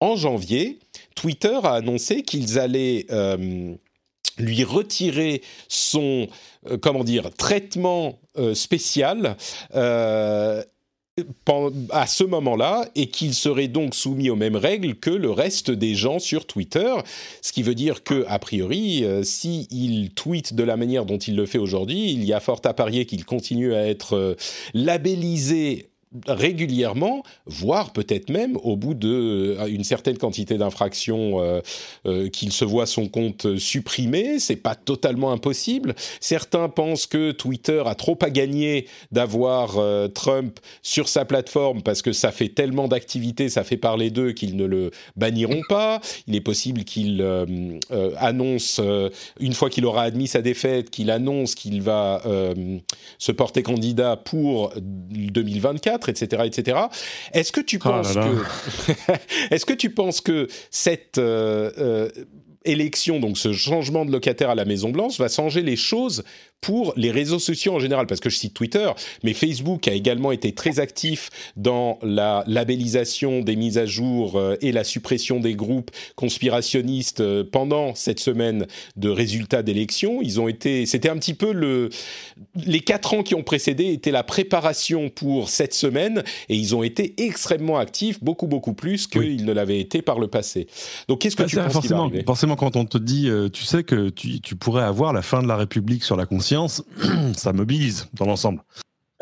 [0.00, 0.78] en janvier,
[1.14, 3.74] Twitter a annoncé qu'ils allaient euh,
[4.38, 6.26] lui retirer son
[6.70, 9.36] euh, comment dire traitement euh, spécial
[11.90, 15.94] à ce moment-là et qu'il serait donc soumis aux mêmes règles que le reste des
[15.94, 16.92] gens sur Twitter,
[17.40, 21.46] ce qui veut dire que a priori, si tweet de la manière dont il le
[21.46, 24.36] fait aujourd'hui, il y a fort à parier qu'il continue à être
[24.72, 25.93] labellisé
[26.26, 31.60] régulièrement, voire peut-être même au bout de euh, une certaine quantité d'infractions, euh,
[32.06, 34.38] euh, qu'il se voit son compte supprimé.
[34.38, 35.94] C'est pas totalement impossible.
[36.20, 39.78] Certains pensent que Twitter a trop à gagner d'avoir
[40.12, 44.56] Trump sur sa plateforme parce que ça fait tellement d'activités, ça fait parler d'eux qu'ils
[44.56, 46.00] ne le banniront pas.
[46.26, 47.24] Il est possible qu'il
[48.18, 48.80] annonce
[49.40, 52.22] une fois qu'il aura admis sa défaite, qu'il annonce qu'il va
[53.18, 56.78] se porter candidat pour 2024 etc., etc.
[57.32, 59.04] Est-ce que tu oh penses que,
[59.50, 62.08] est-ce que tu penses que cette euh, euh,
[62.64, 66.24] élection, donc ce changement de locataire à la Maison Blanche, va changer les choses
[66.64, 68.90] pour les réseaux sociaux en général, parce que je cite Twitter,
[69.22, 74.56] mais Facebook a également été très actif dans la labellisation des mises à jour euh,
[74.62, 80.22] et la suppression des groupes conspirationnistes euh, pendant cette semaine de résultats d'élections.
[80.22, 81.90] Ils ont été, c'était un petit peu le,
[82.56, 86.82] les quatre ans qui ont précédé étaient la préparation pour cette semaine, et ils ont
[86.82, 90.66] été extrêmement actifs, beaucoup beaucoup plus qu'ils ne l'avaient été par le passé.
[91.08, 93.84] Donc qu'est-ce que bah, tu penses forcément, forcément, quand on te dit, euh, tu sais
[93.84, 96.53] que tu, tu pourrais avoir la fin de la République sur la conscience
[97.36, 98.62] ça mobilise dans l'ensemble.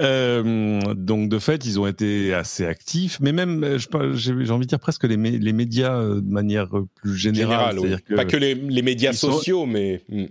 [0.01, 3.79] Euh, donc de fait, ils ont été assez actifs, mais même, euh,
[4.14, 7.79] j'ai envie de dire presque les, les médias euh, de manière plus générale.
[8.14, 10.03] pas que les, médias sociaux, mais...
[10.09, 10.27] Hmm.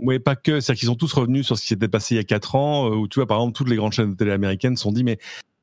[0.00, 0.60] Oui, pas que.
[0.60, 2.88] C'est-à-dire qu'ils sont tous revenus sur ce qui s'était passé il y a quatre ans,
[2.88, 5.02] où tu vois, par exemple, toutes les grandes chaînes de télé américaines se sont dit,
[5.02, 5.18] mais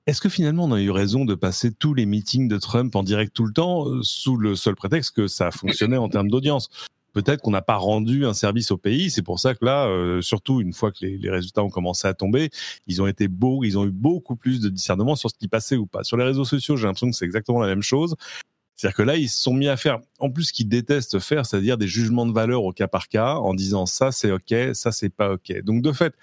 [0.08, 3.04] est-ce que finalement on a eu raison de passer tous les meetings de Trump en
[3.04, 6.69] direct tout le temps, sous le seul prétexte que ça fonctionnait en termes d'audience?
[7.15, 9.10] Peut-être qu'on n'a pas rendu un service au pays.
[9.10, 12.13] C'est pour ça que là, euh, surtout une fois que les, résultats ont commencé à
[12.13, 12.49] tomber,
[12.88, 15.78] ils ont été beaux, ils ont eu beaucoup plus de discernement sur ce qui passait
[15.78, 16.04] ou pas.
[16.04, 18.15] Sur les réseaux sociaux, j'ai l'impression que c'est exactement la même chose.
[18.75, 21.78] C'est-à-dire que là, ils se sont mis à faire, en plus, qu'ils détestent faire, c'est-à-dire
[21.78, 25.10] des jugements de valeur au cas par cas, en disant ça c'est ok, ça c'est
[25.10, 25.62] pas ok.
[25.63, 26.13] Donc de fait,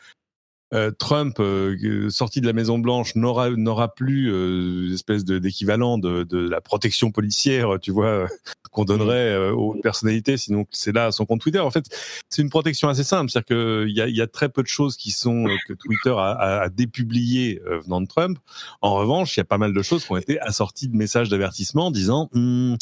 [0.73, 6.23] euh, Trump, euh, sorti de la Maison Blanche, n'aura n'aura plus euh, espèce d'équivalent de,
[6.23, 8.27] de, la protection policière, tu vois,
[8.71, 10.39] qu'on donnerait aux personnalités.
[10.39, 11.59] Sinon, c'est là son compte Twitter.
[11.59, 11.85] En fait,
[12.31, 14.97] c'est une protection assez simple, c'est-à-dire qu'il y a, y a très peu de choses
[14.97, 18.39] qui sont que Twitter a, a, a dépubliées venant de Trump.
[18.81, 21.29] En revanche, il y a pas mal de choses qui ont été assorties de messages
[21.29, 22.77] d'avertissement disant on,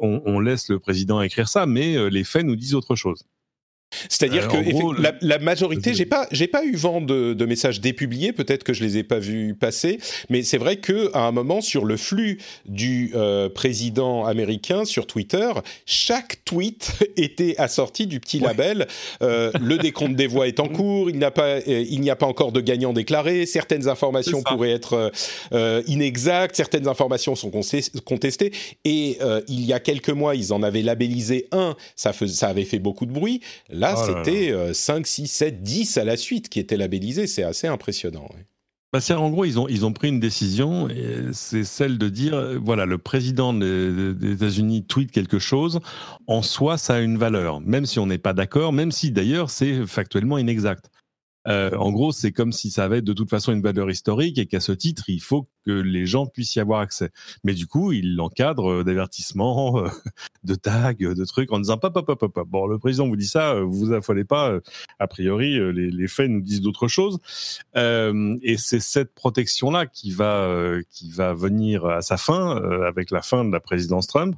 [0.00, 3.24] on, laisse le président écrire ça, mais les faits nous disent autre chose.
[4.08, 7.80] C'est-à-dire euh, que la, la, majorité, j'ai pas, j'ai pas eu vent de, de messages
[7.80, 8.32] dépubliés.
[8.32, 9.98] Peut-être que je les ai pas vus passer,
[10.28, 15.06] mais c'est vrai que à un moment sur le flux du euh, président américain sur
[15.06, 15.50] Twitter,
[15.86, 18.86] chaque tweet était assorti du petit label
[19.22, 21.10] euh, le décompte des voix est en cours.
[21.10, 23.46] Il n'a pas, euh, il n'y a pas encore de gagnant déclaré.
[23.46, 25.12] Certaines informations pourraient être
[25.52, 26.56] euh, inexactes.
[26.56, 27.50] Certaines informations sont
[28.04, 28.52] contestées.
[28.84, 31.76] Et il y a quelques mois, ils en avaient labellisé un.
[31.96, 33.40] Ça, faisait, ça avait fait beaucoup de bruit.
[33.80, 37.26] Là, oh c'était 5, 6, 7, 10 à la suite qui étaient labellisés.
[37.26, 38.28] C'est assez impressionnant.
[38.92, 40.88] Bah, en gros, ils ont, ils ont pris une décision,
[41.32, 45.78] c'est celle de dire, euh, voilà, le président des, des États-Unis tweet quelque chose,
[46.26, 49.48] en soi, ça a une valeur, même si on n'est pas d'accord, même si d'ailleurs
[49.48, 50.90] c'est factuellement inexact.
[51.48, 54.46] Euh, en gros, c'est comme si ça avait de toute façon une valeur historique et
[54.46, 57.10] qu'à ce titre, il faut que les gens puissent y avoir accès.
[57.44, 59.88] Mais du coup, il l'encadre euh, d'avertissements, euh,
[60.44, 62.48] de tags, de trucs en disant pop, pop, pop, pop.
[62.48, 64.58] Bon, le président vous dit ça, vous vous affolez pas.
[64.98, 67.18] A priori, les, faits nous disent d'autres choses.
[67.74, 73.44] et c'est cette protection-là qui va qui va venir à sa fin avec la fin
[73.44, 74.36] de la présidence Trump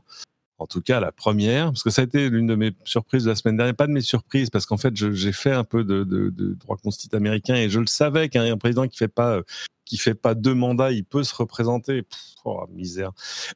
[0.62, 3.30] en tout cas la première, parce que ça a été l'une de mes surprises de
[3.30, 6.04] la semaine dernière, pas de mes surprises, parce qu'en fait j'ai fait un peu de,
[6.58, 9.40] droit constitutionnel américain et je le savais qu'un président qui fait pas
[9.84, 12.04] qui fait pas deux mandats, il peut se représenter.
[12.44, 13.10] oh misère.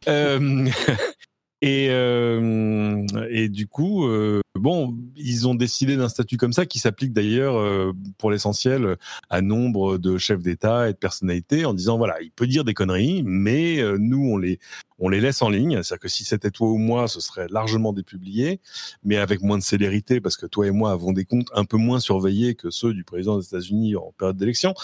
[0.08, 0.68] Euh,
[1.62, 6.78] et, euh, et du coup, euh, bon, ils ont décidé d'un statut comme ça qui
[6.78, 8.96] s'applique d'ailleurs euh, pour l'essentiel
[9.30, 12.74] à nombre de chefs d'État et de personnalités en disant voilà, il peut dire des
[12.74, 14.58] conneries, mais euh, nous on les
[14.98, 15.82] on les laisse en ligne.
[15.82, 18.60] C'est-à-dire que si c'était toi ou moi, ce serait largement dépublié,
[19.02, 21.78] mais avec moins de célérité parce que toi et moi avons des comptes un peu
[21.78, 24.74] moins surveillés que ceux du président des États-Unis en période d'élection.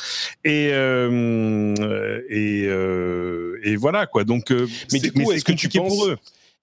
[0.45, 2.63] Et euh, et,
[3.71, 4.25] et voilà quoi.
[4.25, 4.51] Donc,
[4.91, 6.17] mais du coup, est-ce que tu penses pour eux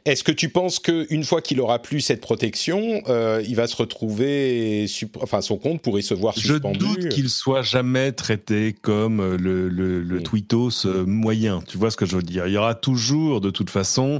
[0.06, 3.76] est-ce que tu penses qu'une fois qu'il aura plus cette protection, euh, il va se
[3.76, 4.86] retrouver,
[5.22, 9.38] enfin son compte pourrait se voir suspendu Je doute qu'il soit jamais traité comme euh,
[9.38, 11.62] le, le, le tweetos euh, moyen.
[11.68, 12.48] Tu vois ce que je veux dire?
[12.48, 14.20] Il y aura toujours, de toute façon,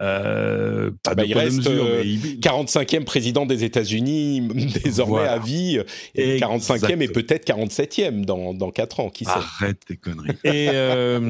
[0.00, 4.40] euh, pas bah, il reste mesure, euh, 45e président des États-Unis
[4.84, 5.78] désormais à vie
[6.14, 10.30] et 45e et peut-être 47e dans, dans 4 ans, qui sait Arrête tes conneries.
[10.44, 11.20] et euh,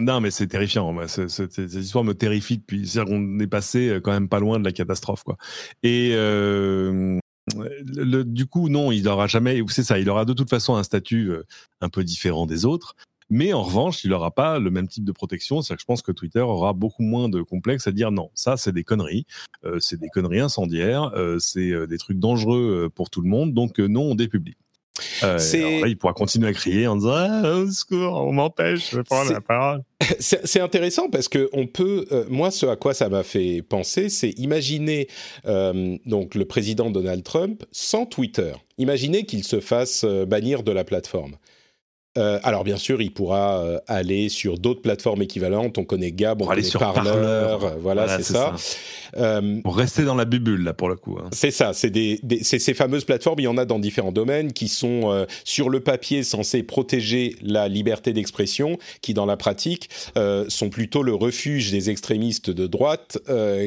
[0.00, 0.96] non, mais c'est terrifiant.
[1.06, 2.88] Cette histoire me terrifie depuis.
[2.88, 5.36] C'est-à-dire qu'on est passé quand même pas loin de la catastrophe, quoi.
[5.84, 7.20] Et le,
[8.24, 9.62] du coup, non, il n'aura jamais.
[9.68, 9.98] C'est ça.
[9.98, 11.32] Il aura de toute façon un statut
[11.80, 12.96] un peu différent des autres.
[13.30, 15.60] Mais en revanche, il n'aura pas le même type de protection.
[15.60, 18.56] C'est-à-dire que je pense que Twitter aura beaucoup moins de complexe à dire non, ça
[18.56, 19.26] c'est des conneries,
[19.64, 23.52] euh, c'est des conneries incendiaires, euh, c'est euh, des trucs dangereux pour tout le monde,
[23.52, 24.56] donc non, on dépublie.
[25.22, 25.38] Euh,
[25.80, 29.32] là, il pourra continuer à crier en disant ah, au secours, on m'empêche de prendre
[29.32, 29.82] la parole.
[30.18, 34.08] C'est intéressant parce que on peut, euh, moi, ce à quoi ça m'a fait penser,
[34.08, 35.08] c'est imaginer
[35.46, 38.52] euh, donc le président Donald Trump sans Twitter.
[38.78, 41.36] Imaginez qu'il se fasse bannir de la plateforme.
[42.18, 45.78] Euh, alors bien sûr, il pourra euh, aller sur d'autres plateformes équivalentes.
[45.78, 48.54] On connaît Gab, on connaît sur Parler, euh, voilà, c'est ça.
[49.62, 51.18] pour rester dans la bulle là pour le coup.
[51.20, 51.28] Hein.
[51.32, 53.40] C'est ça, c'est des, ces fameuses plateformes.
[53.40, 57.68] Il y en a dans différents domaines qui sont sur le papier censées protéger la
[57.68, 59.90] liberté d'expression, qui dans la pratique
[60.48, 63.18] sont plutôt le refuge des extrémistes de droite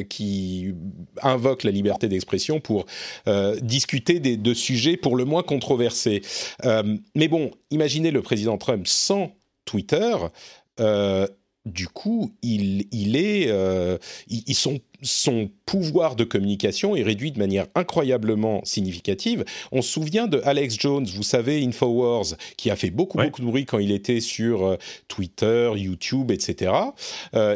[0.08, 0.74] qui
[1.22, 2.86] invoquent la liberté d'expression pour
[3.60, 6.22] discuter des, de sujets pour le moins controversés.
[7.14, 9.32] mais bon, imaginez le président Trump sans
[9.64, 10.16] Twitter,
[10.80, 11.26] euh,
[11.64, 13.96] du coup, il, il est, euh,
[14.52, 19.44] son, son, pouvoir de communication est réduit de manière incroyablement significative.
[19.70, 23.46] On se souvient de Alex Jones, vous savez, Infowars, qui a fait beaucoup, beaucoup de
[23.46, 24.76] bruit quand il était sur euh,
[25.06, 26.72] Twitter, YouTube, etc.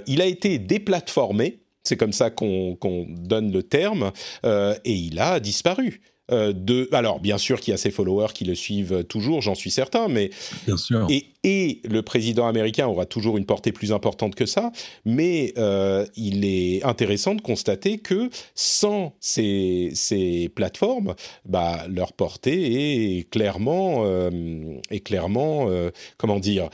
[0.07, 2.77] il a été déplatformé, c'est comme ça qu'on
[3.09, 4.12] donne le terme,
[4.44, 6.01] et il a disparu.
[6.33, 9.55] Euh, de, alors bien sûr qu'il y a ses followers qui le suivent toujours, j'en
[9.55, 10.31] suis certain, mais
[10.67, 11.07] bien sûr.
[11.09, 14.73] Et, et, le président américain aura toujours une portée plus importante que ça,
[15.05, 23.19] mais euh, il est intéressant de constater que sans ces, ces plateformes, bah, leur portée
[23.19, 24.31] est clairement, euh,
[24.91, 25.69] est clairement,
[26.17, 26.69] comment dire.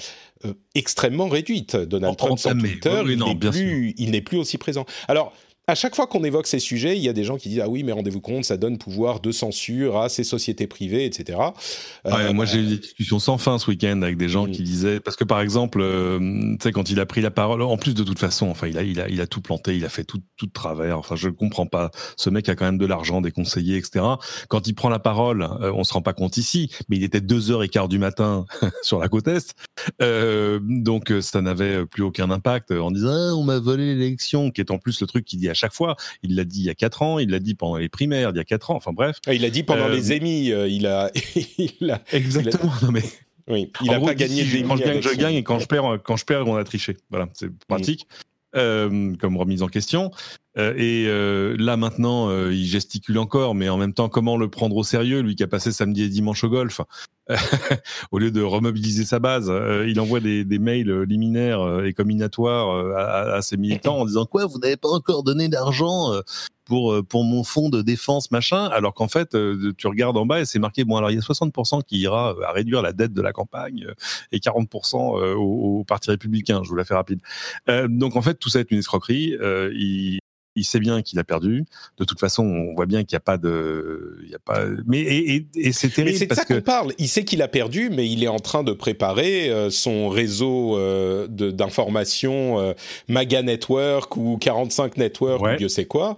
[0.74, 1.76] Extrêmement réduite.
[1.76, 4.86] Donald Trump sans Twitter, il n'est plus, il n'est plus aussi présent.
[5.06, 5.32] Alors,
[5.68, 7.68] à chaque fois qu'on évoque ces sujets, il y a des gens qui disent ah
[7.68, 11.38] oui mais rendez-vous compte ça donne pouvoir de censure à ces sociétés privées etc.
[12.06, 14.98] Euh, moi j'ai eu des discussions sans fin ce week-end avec des gens qui disaient
[14.98, 17.94] parce que par exemple euh, tu sais quand il a pris la parole en plus
[17.94, 20.02] de toute façon enfin il a il a il a tout planté il a fait
[20.02, 23.20] tout tout de travers enfin je comprends pas ce mec a quand même de l'argent
[23.20, 24.04] des conseillers etc.
[24.48, 27.20] Quand il prend la parole euh, on se rend pas compte ici mais il était
[27.20, 28.46] deux heures et quart du matin
[28.82, 29.54] sur la côte est
[30.60, 34.72] donc ça n'avait plus aucun impact en disant ah, on m'a volé l'élection qui est
[34.72, 35.96] en plus le truc qu'il dit à chaque fois.
[36.22, 38.36] Il l'a dit il y a quatre ans, il l'a dit pendant les primaires il
[38.36, 38.76] y a quatre ans.
[38.76, 39.18] Enfin bref.
[39.26, 40.52] Ah, il l'a dit pendant les euh, émis.
[40.52, 41.10] Euh, il a,
[42.12, 42.72] exactement.
[42.82, 43.02] Non mais.
[43.48, 44.44] Oui, il n'a pas gagné.
[44.62, 46.96] quand je gagne, je gagne, et quand je perds, quand je perds, on a triché.
[47.10, 48.06] Voilà, c'est pratique.
[48.54, 50.10] Euh, comme remise en question.
[50.58, 54.76] Euh, et euh, là maintenant, il gesticule encore, mais en même temps, comment le prendre
[54.76, 56.82] au sérieux, lui qui a passé samedi et dimanche au golf,
[58.12, 59.52] au lieu de remobiliser sa base,
[59.86, 64.76] il envoie des, mails liminaires et combinatoires à, ses militants en disant quoi, vous n'avez
[64.76, 66.12] pas encore donné d'argent
[66.64, 70.26] pour euh, pour mon fonds de défense machin alors qu'en fait euh, tu regardes en
[70.26, 72.92] bas et c'est marqué bon alors il y a 60% qui ira à réduire la
[72.92, 73.94] dette de la campagne euh,
[74.30, 76.62] et 40% au, parti républicain.
[76.62, 77.20] Je vous la fais rapide.
[77.88, 79.36] Donc en fait tout ça est une escroquerie
[80.54, 81.64] il sait bien qu'il a perdu.
[81.98, 84.64] De toute façon, on voit bien qu'il n'y a pas de, il y a pas.
[84.86, 86.12] Mais et, et, c'est terrible.
[86.12, 86.92] Mais c'est de ça qu'on parle.
[86.98, 90.76] Il sait qu'il a perdu, mais il est en train de préparer euh, son réseau
[90.76, 92.72] euh, d'information euh,
[93.08, 96.16] Maga Network ou 45 Network ou Dieu sait quoi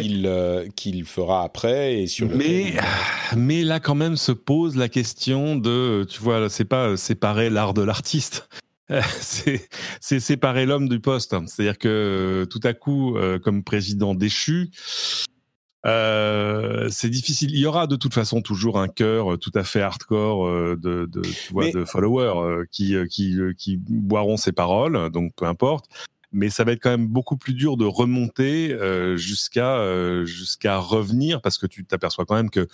[0.00, 0.30] qu'il
[0.76, 2.28] qu'il fera après et sur.
[2.28, 2.74] Mais
[3.36, 7.74] mais là quand même se pose la question de, tu vois, c'est pas séparer l'art
[7.74, 8.48] de l'artiste.
[9.20, 11.34] c'est séparer l'homme du poste.
[11.46, 14.70] C'est-à-dire que euh, tout à coup, euh, comme président déchu,
[15.86, 17.50] euh, c'est difficile.
[17.52, 20.46] Il y aura de toute façon toujours un cœur tout à fait hardcore
[20.76, 25.86] de, de, tu vois, de followers qui, qui, qui boiront ses paroles, donc peu importe.
[26.30, 28.76] Mais ça va être quand même beaucoup plus dur de remonter
[29.16, 32.68] jusqu'à jusqu'à revenir parce que tu t'aperçois quand même que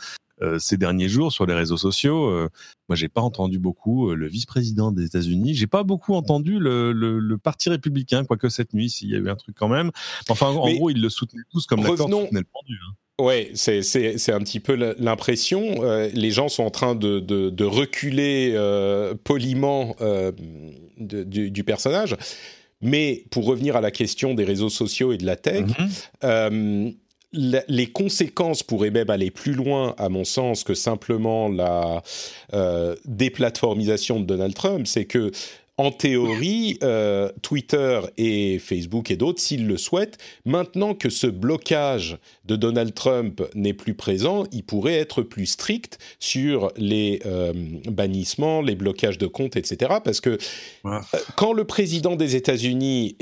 [0.58, 2.28] ces derniers jours sur les réseaux sociaux.
[2.28, 2.48] Euh,
[2.88, 5.54] moi, j'ai pas entendu beaucoup euh, le vice-président des États-Unis.
[5.54, 9.18] J'ai pas beaucoup entendu le, le, le, Parti républicain, quoique cette nuit, s'il y a
[9.18, 9.90] eu un truc quand même.
[10.28, 12.78] Enfin, en gros, ils le soutenaient tous comme d'accord soutenait le pendu.
[12.88, 12.94] Hein.
[13.20, 15.82] Ouais, c'est un petit peu l'impression.
[16.12, 18.54] les gens sont en train de de, de reculer
[19.22, 22.16] poliment de, du, du, personnage.
[22.80, 25.64] Mais pour revenir à la question des réseaux sociaux et de la tech,
[26.22, 26.94] mm-hmm
[27.34, 32.02] les conséquences pourraient même aller plus loin, à mon sens, que simplement la
[32.52, 34.86] euh, déplatformisation de Donald Trump.
[34.86, 35.32] C'est que
[35.76, 42.18] en théorie, euh, Twitter et Facebook et d'autres, s'ils le souhaitent, maintenant que ce blocage
[42.44, 47.52] de Donald Trump n'est plus présent, il pourrait être plus strict sur les euh,
[47.88, 49.96] bannissements, les blocages de comptes, etc.
[50.04, 50.38] Parce que
[50.86, 51.00] euh,
[51.36, 53.16] quand le président des États-Unis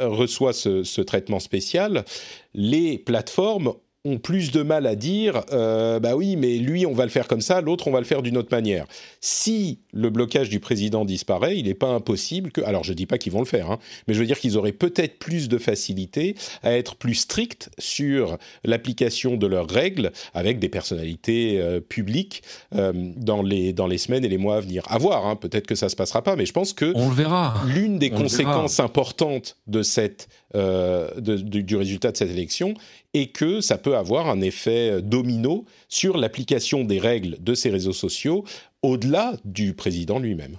[0.00, 2.04] reçoit ce, ce, traitement spécial,
[2.52, 3.74] les plateformes
[4.06, 7.28] ont plus de mal à dire euh, bah oui mais lui on va le faire
[7.28, 8.86] comme ça l'autre on va le faire d'une autre manière.
[9.20, 13.18] Si le blocage du président disparaît il n'est pas impossible que alors je dis pas
[13.18, 16.34] qu'ils vont le faire hein, mais je veux dire qu'ils auraient peut-être plus de facilité
[16.62, 22.42] à être plus stricts sur l'application de leurs règles avec des personnalités euh, publiques
[22.74, 24.84] euh, dans les dans les semaines et les mois à venir.
[24.88, 27.14] À voir hein, peut-être que ça se passera pas mais je pense que on le
[27.14, 27.54] verra.
[27.66, 32.74] l'une des conséquences importantes de cette euh, de, du résultat de cette élection
[33.14, 37.92] et que ça peut avoir un effet domino sur l'application des règles de ces réseaux
[37.92, 38.44] sociaux
[38.82, 40.58] au-delà du président lui-même.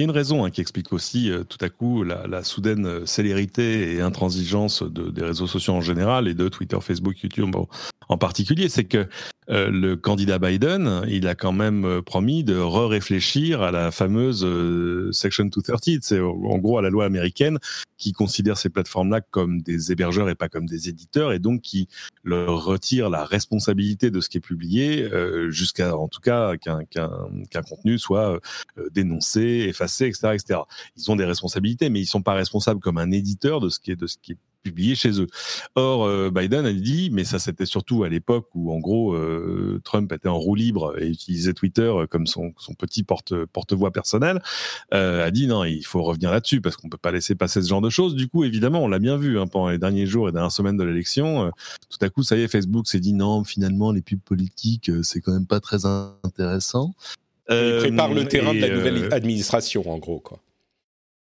[0.00, 3.04] Il y a une raison hein, qui explique aussi euh, tout à coup la, soudaine
[3.04, 7.54] célérité et intransigeance de, des réseaux sociaux en général et de Twitter, Facebook, YouTube
[8.10, 9.06] en particulier, c'est que
[9.50, 14.44] euh, le candidat Biden, il a quand même euh, promis de re-réfléchir à la fameuse
[14.44, 17.58] euh, Section 230, c'est en gros à la loi américaine
[17.96, 21.86] qui considère ces plateformes-là comme des hébergeurs et pas comme des éditeurs, et donc qui
[22.24, 25.08] leur retire la responsabilité de ce qui est publié,
[25.50, 28.40] jusqu'à en tout cas qu'un contenu soit
[28.90, 30.60] dénoncé, effacé, etc., etc.
[30.96, 33.90] Ils ont des responsabilités, mais ils sont pas responsables comme un éditeur de ce qui
[33.90, 35.26] est de ce qui est publié chez eux.
[35.74, 39.80] Or, euh, Biden a dit, mais ça c'était surtout à l'époque où en gros euh,
[39.84, 44.42] Trump était en roue libre et utilisait Twitter comme son, son petit porte porte-voix personnel,
[44.94, 47.68] euh, a dit non, il faut revenir là-dessus parce qu'on peut pas laisser passer ce
[47.68, 48.14] genre de choses.
[48.14, 50.76] Du coup, évidemment, on l'a bien vu hein, pendant les derniers jours et dernières semaines
[50.76, 51.50] de l'élection.
[51.88, 55.20] tout à coup, ça y est, Facebook s'est dit non, finalement, les pubs politiques, c'est
[55.20, 56.94] quand même pas très intéressant.
[57.50, 60.40] Il prépare le terrain de la nouvelle administration, en gros, quoi.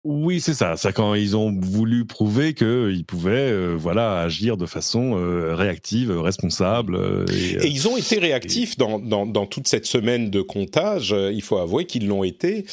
[0.03, 0.77] Oui, c'est ça.
[0.77, 6.09] C'est quand ils ont voulu prouver qu'ils pouvaient, euh, voilà, agir de façon euh, réactive,
[6.19, 6.95] responsable.
[6.95, 11.15] Euh, et, ils ont été réactifs dans, dans, toute cette semaine de comptage.
[11.31, 12.65] il faut avouer qu'ils l'ont été.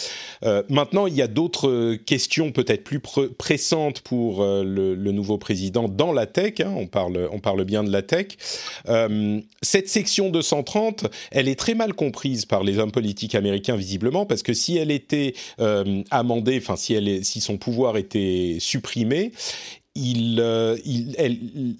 [0.70, 6.12] maintenant, il y a d'autres questions peut-être plus pressantes pour le, le, nouveau président dans
[6.12, 6.60] la tech.
[6.60, 6.72] Hein.
[6.76, 8.38] on parle, on parle bien de la tech.
[9.60, 14.42] cette section 230, elle est très mal comprise par les hommes politiques américains visiblement parce
[14.42, 15.34] que si elle était
[16.10, 19.32] amendée, enfin si elle est si son pouvoir était supprimé,
[20.38, 20.76] euh,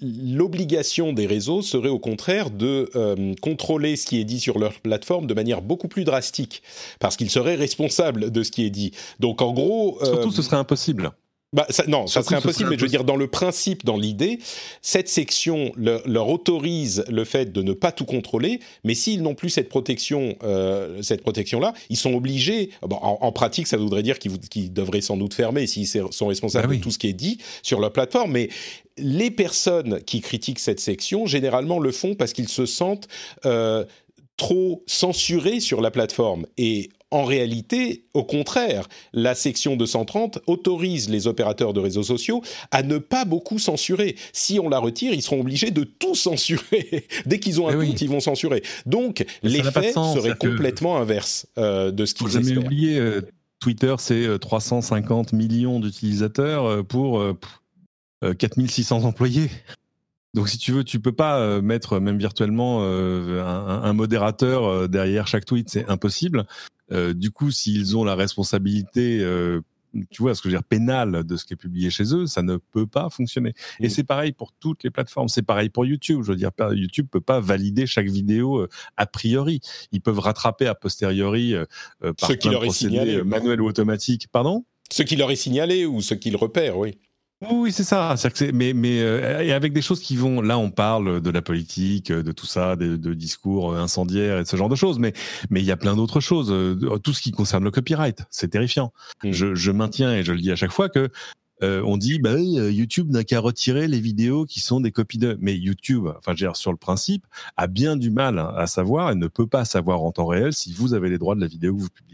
[0.01, 4.73] l'obligation des réseaux serait au contraire de euh, contrôler ce qui est dit sur leur
[4.73, 6.61] plateforme de manière beaucoup plus drastique,
[6.99, 8.91] parce qu'ils seraient responsables de ce qui est dit.
[9.19, 9.99] Donc en gros...
[10.03, 11.11] Surtout, ce serait impossible.
[11.51, 14.37] Bah, ça, non, ça serait impossible, mais je veux dire, dans le principe, dans l'idée,
[14.83, 19.49] cette section leur, autorise le fait de ne pas tout contrôler, mais s'ils n'ont plus
[19.49, 25.01] cette protection, euh, cette protection-là, ils sont obligés, en, pratique, ça voudrait dire qu'ils devraient
[25.01, 27.91] sans doute fermer s'ils sont responsables bah de tout ce qui est dit sur leur
[27.91, 28.49] plateforme, mais
[28.97, 33.07] les personnes qui critiquent cette section, généralement le font parce qu'ils se sentent
[33.45, 33.85] euh,
[34.37, 36.45] trop censurés sur la plateforme.
[36.57, 42.83] Et en réalité, au contraire, la section 230 autorise les opérateurs de réseaux sociaux à
[42.83, 44.15] ne pas beaucoup censurer.
[44.31, 47.07] Si on la retire, ils seront obligés de tout censurer.
[47.25, 48.61] Dès qu'ils ont un eh compte, ils vont censurer.
[48.85, 52.41] Donc, l'effet serait complètement inverse euh, de ce qu'ils espèrent.
[52.41, 53.21] Vous jamais oublié, euh,
[53.59, 57.23] Twitter, c'est 350 euh, millions d'utilisateurs pour
[58.37, 59.49] 4600 employés.
[60.35, 65.69] Donc si tu veux, tu peux pas mettre même virtuellement un, modérateur derrière chaque tweet,
[65.69, 66.45] c'est impossible.
[66.91, 69.61] Euh, du coup, s'ils ont la responsabilité euh,
[70.11, 72.27] tu vois ce que je veux dire, pénale de ce qui est publié chez eux,
[72.27, 73.53] ça ne peut pas fonctionner.
[73.79, 73.89] Et mm.
[73.89, 75.29] c'est pareil pour toutes les plateformes.
[75.29, 76.21] C'est pareil pour YouTube.
[76.21, 79.61] Je veux dire, YouTube peut pas valider chaque vidéo euh, a priori.
[79.91, 81.55] Ils peuvent rattraper a posteriori
[81.99, 84.27] par ce qui leur est signalé, manuel ou automatique.
[84.31, 84.63] Pardon?
[84.91, 86.97] Ce qui leur est signalé ou ce qu'ils repèrent, oui.
[87.41, 88.15] Oui, c'est ça.
[88.53, 90.41] mais, mais euh, et avec des choses qui vont.
[90.41, 94.57] Là, on parle de la politique, de tout ça, de, discours incendiaires et de ce
[94.57, 94.99] genre de choses.
[94.99, 95.13] Mais
[95.49, 96.53] mais il y a plein d'autres choses.
[97.01, 98.91] Tout ce qui concerne le copyright, c'est terrifiant.
[99.23, 99.31] Mm.
[99.31, 101.09] Je, je, maintiens et je le dis à chaque fois que
[101.61, 105.17] euh, on dit bah euh, YouTube n'a qu'à retirer les vidéos qui sont des copies
[105.17, 105.37] de.
[105.41, 107.25] Mais YouTube, enfin, je veux dire, sur le principe,
[107.57, 110.73] a bien du mal à savoir et ne peut pas savoir en temps réel si
[110.73, 112.08] vous avez les droits de la vidéo que vous publiez.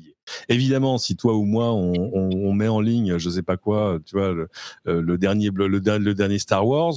[0.49, 4.31] Évidemment, si toi ou moi on, met en ligne, je sais pas quoi, tu vois,
[4.31, 4.49] le,
[4.87, 5.79] euh, dernier le,
[6.13, 6.93] dernier Star Wars,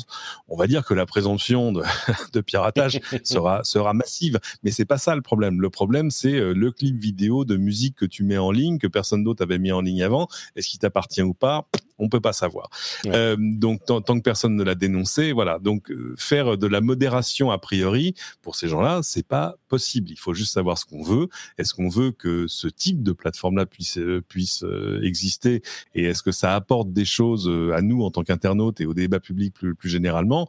[0.49, 1.83] on va dire que la présomption de,
[2.41, 4.39] piratage sera sera massive.
[4.63, 5.61] Mais c'est pas ça le problème.
[5.61, 8.87] Le problème, c'est euh, le clip vidéo de musique que tu mets en ligne que
[8.87, 10.29] personne d'autre avait mis en ligne avant.
[10.57, 11.69] Est-ce qu'il t'appartient ou pas?
[11.99, 12.71] On peut pas savoir.
[13.07, 15.59] Euh, donc tant, que personne ne l'a dénoncé, voilà.
[15.59, 20.11] Donc faire de la modération a priori pour ces gens-là, c'est pas possible.
[20.11, 21.29] Il faut juste savoir ce qu'on veut.
[21.59, 25.63] Est-ce qu'on veut que ce type de plateforme-là puisse, euh, puisse euh, exister?
[25.95, 28.95] Et est-ce que ça apporte des choses euh, à nous en tant qu'internautes et au
[28.95, 30.49] débat public plus, plus généralement?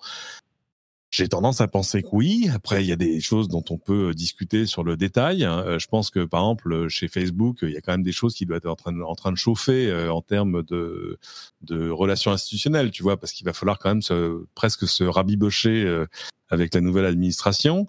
[1.11, 2.49] J'ai tendance à penser que oui.
[2.53, 5.43] Après, il y a des choses dont on peut discuter sur le détail.
[5.43, 5.77] Hein.
[5.79, 8.45] Je pense que, par exemple, chez Facebook, il y a quand même des choses qui
[8.45, 11.17] doivent être en train de, en train de chauffer en termes de,
[11.61, 16.05] de relations institutionnelles, tu vois, parce qu'il va falloir quand même se, presque se rabibocher
[16.49, 17.87] avec la nouvelle administration.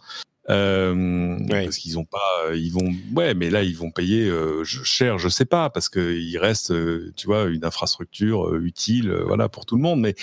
[0.51, 5.18] Euh, Parce qu'ils ont pas, ils vont, ouais, mais là ils vont payer euh, cher,
[5.18, 9.48] je sais pas, parce que il reste, euh, tu vois, une infrastructure euh, utile, voilà,
[9.48, 10.01] pour tout le monde.
[10.01, 10.14] Mais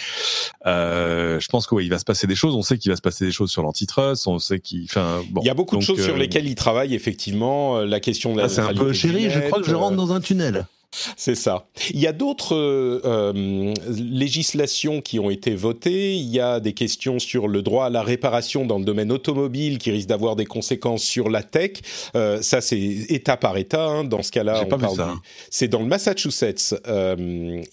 [0.66, 2.56] je pense qu'il va se passer des choses.
[2.56, 4.28] On sait qu'il va se passer des choses sur l'antitrust.
[4.28, 5.42] On sait qu'il, enfin, bon.
[5.42, 7.80] Il y a beaucoup de choses sur lesquelles ils travaillent effectivement.
[7.82, 8.46] La question de la.
[8.46, 9.30] Ah, c'est un peu chéri.
[9.30, 10.66] Je crois que je rentre dans un tunnel.
[10.92, 11.68] C'est ça.
[11.92, 16.16] Il y a d'autres euh, euh, législations qui ont été votées.
[16.16, 19.78] Il y a des questions sur le droit à la réparation dans le domaine automobile
[19.80, 21.74] qui risquent d'avoir des conséquences sur la tech.
[22.16, 23.86] Euh, ça, c'est État par État.
[23.86, 24.06] Hein.
[24.06, 25.14] Dans ce cas-là, on parle.
[25.50, 26.76] C'est dans le Massachusetts.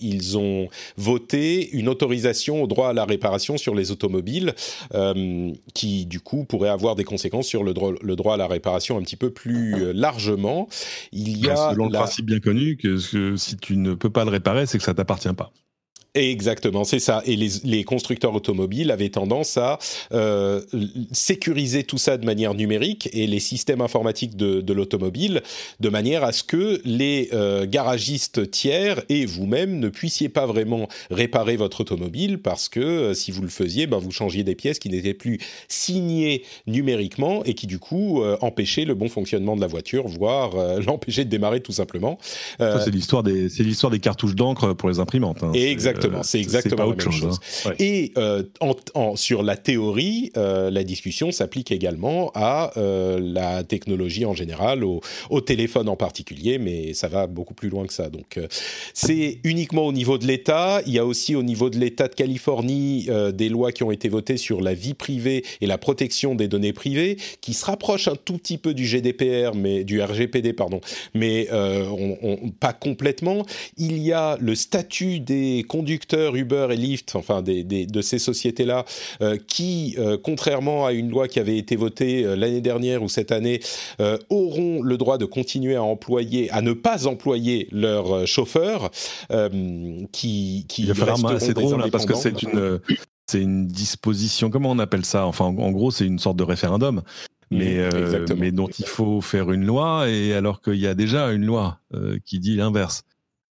[0.00, 4.54] ils ont voté une autorisation au droit à la réparation sur les automobiles,
[5.72, 8.98] qui du coup pourrait avoir des conséquences sur le droit, le droit à la réparation
[8.98, 10.68] un petit peu plus largement.
[11.12, 14.24] Il y a selon le principe bien connu que que si tu ne peux pas
[14.24, 15.52] le réparer, c'est que ça t'appartient pas.
[16.16, 17.22] Exactement, c'est ça.
[17.26, 19.80] Et les, les, constructeurs automobiles avaient tendance à
[20.12, 20.60] euh,
[21.10, 25.42] sécuriser tout ça de manière numérique et les systèmes informatiques de, de l'automobile
[25.80, 30.86] de manière à ce que les euh, garagistes tiers et vous-même ne puissiez pas vraiment
[31.10, 34.78] réparer votre automobile parce que euh, si vous le faisiez, ben, vous changiez des pièces
[34.78, 39.60] qui n'étaient plus signées numériquement et qui du coup euh, empêchaient le bon fonctionnement de
[39.60, 42.18] la voiture, voire euh, l'empêchaient de démarrer tout simplement.
[42.60, 45.42] c'est l'histoire des, c'est l'histoire des cartouches d'encre pour les imprimantes.
[45.42, 45.50] Hein.
[45.54, 47.40] Exactement exactement, c'est exactement la même chose.
[47.66, 47.72] Hein.
[47.78, 48.12] Et
[48.94, 55.00] en, sur la théorie, la discussion s'applique également à la technologie en général, au,
[55.30, 58.08] au, téléphone en particulier, mais ça va beaucoup plus loin que ça.
[58.08, 58.38] Donc,
[58.92, 60.80] c'est uniquement au niveau de l'État.
[60.86, 64.08] Il y a aussi au niveau de l'État de Californie des lois qui ont été
[64.08, 68.16] votées sur la vie privée et la protection des données privées, qui se rapprochent un
[68.16, 70.80] tout petit peu du GDPR, mais du RGPD, pardon,
[71.14, 71.84] mais euh,
[72.22, 73.44] on, pas complètement.
[73.76, 75.93] Il y a le statut des conducteurs
[76.34, 78.84] Uber et Lyft, enfin des, de ces sociétés-là,
[79.20, 83.32] euh, qui, euh, contrairement à une loi qui avait été votée l'année dernière ou cette
[83.32, 83.60] année,
[84.30, 88.90] auront le droit de continuer à employer, à ne pas employer leurs chauffeurs,
[90.12, 90.88] qui, qui
[91.38, 92.80] c'est drôle hein, parce que c'est une
[93.26, 95.26] c'est une disposition, comment on appelle ça?
[95.26, 97.02] Enfin, en, gros, c'est une sorte de référendum,
[97.50, 101.32] mais, euh, mais dont il faut faire une loi, et alors qu'il y a déjà
[101.32, 103.02] une loi euh, qui dit l'inverse.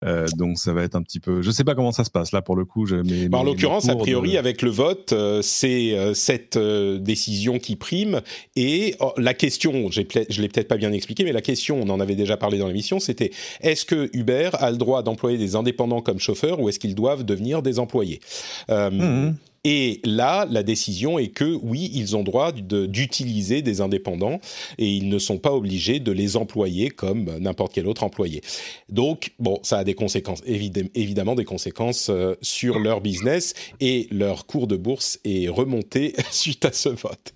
[0.05, 1.43] Euh, donc ça va être un petit peu.
[1.43, 2.87] Je sais pas comment ça se passe là pour le coup.
[2.87, 8.21] Je, mais, bah, en l'occurrence, a priori, avec le vote, c'est cette décision qui prime.
[8.57, 12.01] Et oh, la question, je l'ai peut-être pas bien expliqué, mais la question, on en
[12.01, 13.31] avait déjà parlé dans l'émission, c'était
[13.61, 17.25] est-ce que Uber a le droit d'employer des indépendants comme chauffeurs ou est-ce qu'ils doivent
[17.25, 18.21] devenir des employés?
[18.69, 19.31] Mmh.
[19.65, 24.41] Et là, la décision est que oui, ils ont droit d'utiliser des indépendants
[24.79, 28.43] et ils ne sont pas obligés de les employer comme n'importe quel autre employé.
[28.89, 34.47] Donc, bon, ça a des conséquences, évidemment des conséquences euh, sur leur business et leur
[34.47, 37.35] cours de bourse est remonté suite à ce vote.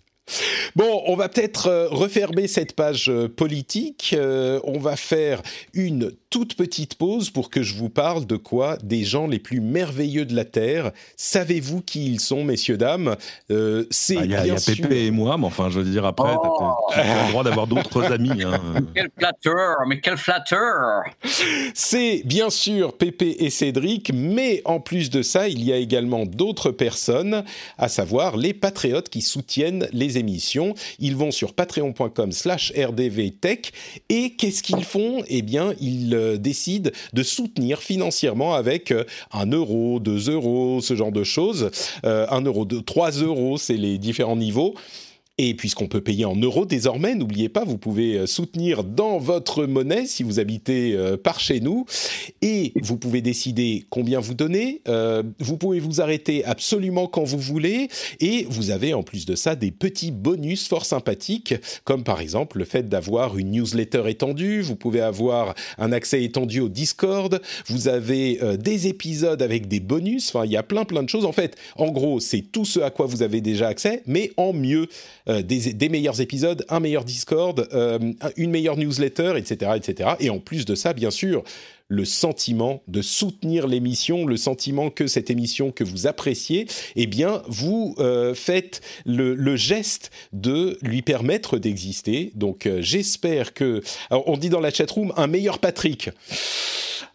[0.75, 4.17] Bon, on va peut-être euh, refermer cette page euh, politique.
[4.65, 9.05] On va faire une toute petite pause pour que je vous parle de quoi Des
[9.05, 10.93] gens les plus merveilleux de la Terre.
[11.17, 13.17] Savez-vous qui ils sont, messieurs, dames?
[13.91, 16.35] C'est Il y a, Pépé et moi, mais enfin, je veux dire, après,
[16.93, 18.43] tu as le droit d'avoir d'autres amis.
[18.43, 18.61] Hein.
[18.95, 21.05] Quel flatteur, mais quel flatteur
[21.73, 26.27] C'est bien sûr Pépé et Cédric, mais en plus de ça, il y a également
[26.27, 27.45] d'autres personnes,
[27.79, 30.75] à savoir les patriotes qui soutiennent les émissions.
[30.99, 33.73] Ils vont sur patreon.com slash rdvtech
[34.11, 35.23] et qu'est-ce qu'ils font?
[35.29, 40.95] Eh bien, ils euh, décident de soutenir financièrement avec euh, un euro, deux euros, ce
[40.95, 41.71] genre de choses.
[42.05, 44.75] Euh, un euro, deux, trois euros, c'est les différents niveaux.
[45.39, 49.67] Et puisqu'on peut payer en euros désormais, n'oubliez pas, vous pouvez euh, soutenir dans votre
[49.67, 51.85] monnaie si vous habitez euh, par chez nous.
[52.41, 54.81] Et vous pouvez décider combien vous donnez.
[54.89, 57.89] Euh, vous pouvez vous arrêter absolument quand vous voulez.
[58.21, 62.57] Et vous avez en plus de ça des petits bonus fort sympathiques, comme par exemple
[62.57, 64.63] le fait d'avoir une newsletter étendue.
[64.63, 67.43] Vous pouvez avoir un accès étendu au Discord.
[67.67, 70.35] Vous avez des épisodes avec des bonus.
[70.35, 71.27] Enfin, il y a plein plein de choses.
[71.27, 74.55] En fait, en gros, c'est tout ce à quoi vous avez déjà accès, mais en
[74.55, 74.89] mieux.
[75.29, 77.99] Euh, des, meilleurs épisodes, un meilleur Discord, euh,
[78.37, 80.11] une meilleure newsletter, etc., etc.
[80.21, 81.43] Et en plus de ça, bien sûr,
[81.89, 86.67] le sentiment de soutenir l'émission, le sentiment que cette émission que vous appréciez,
[86.97, 92.33] eh bien, vous euh, faites le, geste de lui permettre d'exister.
[92.35, 93.83] Donc, j'espère que...
[94.11, 96.11] Alors, on dit dans la chatroom, un meilleur Patrick.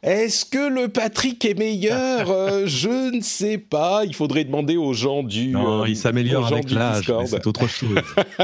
[0.04, 2.32] Est-ce que le Patrick est meilleur?
[2.42, 4.04] Euh, Je ne sais pas.
[4.06, 5.50] Il faudrait demander aux gens du.
[5.50, 7.12] Non, il s'améliore avec l'âge.
[7.26, 8.00] C'est autre chose.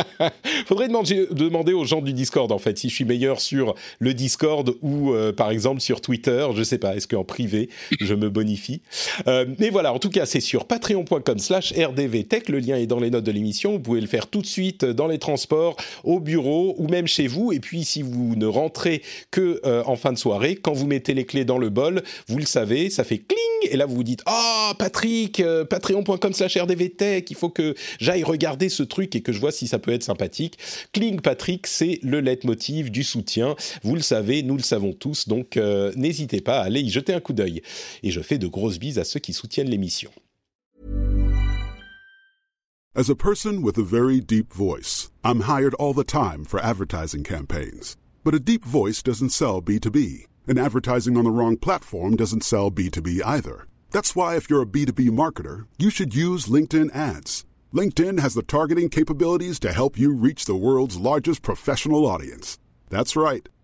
[0.67, 4.13] faudrait demander, demander aux gens du Discord en fait si je suis meilleur sur le
[4.13, 6.16] Discord ou euh, par exemple sur Twitter.
[6.25, 6.95] Je sais pas.
[6.95, 8.81] Est-ce qu'en privé je me bonifie
[9.27, 9.93] euh, Mais voilà.
[9.93, 12.49] En tout cas, c'est sur patreon.com/slash rdvtech.
[12.49, 13.73] Le lien est dans les notes de l'émission.
[13.73, 17.27] Vous pouvez le faire tout de suite dans les transports, au bureau ou même chez
[17.27, 17.51] vous.
[17.51, 19.01] Et puis si vous ne rentrez
[19.31, 22.45] que en fin de soirée, quand vous mettez les clés dans le bol, vous le
[22.45, 27.29] savez, ça fait cling, et là vous vous dites, ah Patrick, euh, patreon.com slash rdvtech,
[27.29, 30.03] il faut que j'aille regarder ce truc et que je vois si ça peut être
[30.03, 30.57] sympathique.
[30.93, 35.57] Cling Patrick, c'est le leitmotiv du soutien, vous le savez, nous le savons tous, donc
[35.57, 37.61] euh, n'hésitez pas à aller y jeter un coup d'œil.
[38.03, 40.11] Et je fais de grosses bises à ceux qui soutiennent l'émission.
[42.95, 47.23] As a person with a very deep voice, I'm hired all the time for advertising
[47.23, 47.95] campaigns.
[48.23, 50.25] But a deep voice doesn't sell B2B.
[50.47, 53.67] And advertising on the wrong platform doesn't sell B2B either.
[53.91, 57.45] That's why if you're a B2B marketer, you should use LinkedIn ads.
[57.73, 62.57] LinkedIn has the targeting capabilities to help you reach the world's largest professional audience.
[62.89, 63.47] That's right.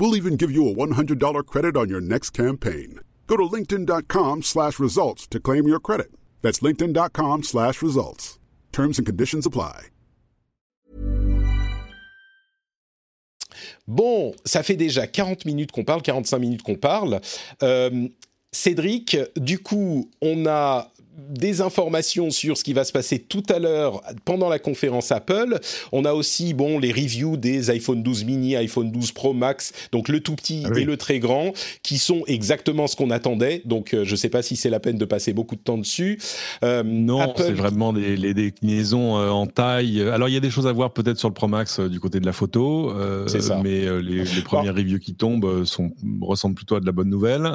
[0.00, 3.00] We'll even give you a $100 credit on your next campaign.
[3.26, 6.10] Go to linkedin.com slash results to claim your credit.
[6.40, 8.38] That's linkedin.com slash results.
[8.72, 9.88] Terms and conditions apply.
[13.86, 17.20] Bon, ça fait déjà 40 minutes qu'on parle, 45 minutes qu'on parle.
[17.62, 18.08] Euh,
[18.52, 20.90] Cédric, du coup, on a
[21.28, 25.58] des informations sur ce qui va se passer tout à l'heure pendant la conférence Apple.
[25.92, 30.08] On a aussi bon les reviews des iPhone 12 mini, iPhone 12 Pro Max, donc
[30.08, 30.82] le tout petit Ah oui.
[30.82, 31.52] et le très grand,
[31.82, 33.62] qui sont exactement ce qu'on attendait.
[33.64, 35.78] Donc euh, je ne sais pas si c'est la peine de passer beaucoup de temps
[35.78, 36.18] dessus.
[36.64, 40.02] Euh, Non, Apple- c'est vraiment des, les déclinaisons euh, en taille.
[40.02, 42.20] Alors, il y a des choses à voir peut-être sur le Pro Max du côté
[42.20, 42.92] de la photo,
[43.26, 43.60] C'est ça.
[43.62, 45.90] mais les, les premières reviews qui tombent sont,
[46.20, 47.46] ressemblent plutôt à de la bonne nouvelle.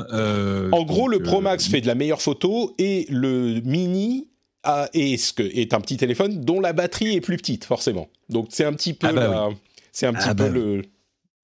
[0.71, 4.27] En gros, le Pro Max fait de la meilleure photo et le mini
[4.63, 8.09] a- est, ce que, est un petit téléphone dont la batterie est plus petite, forcément.
[8.29, 9.49] Donc c'est un petit peu, Ah bah la-
[9.91, 10.81] c'est un petit Ah peu bah le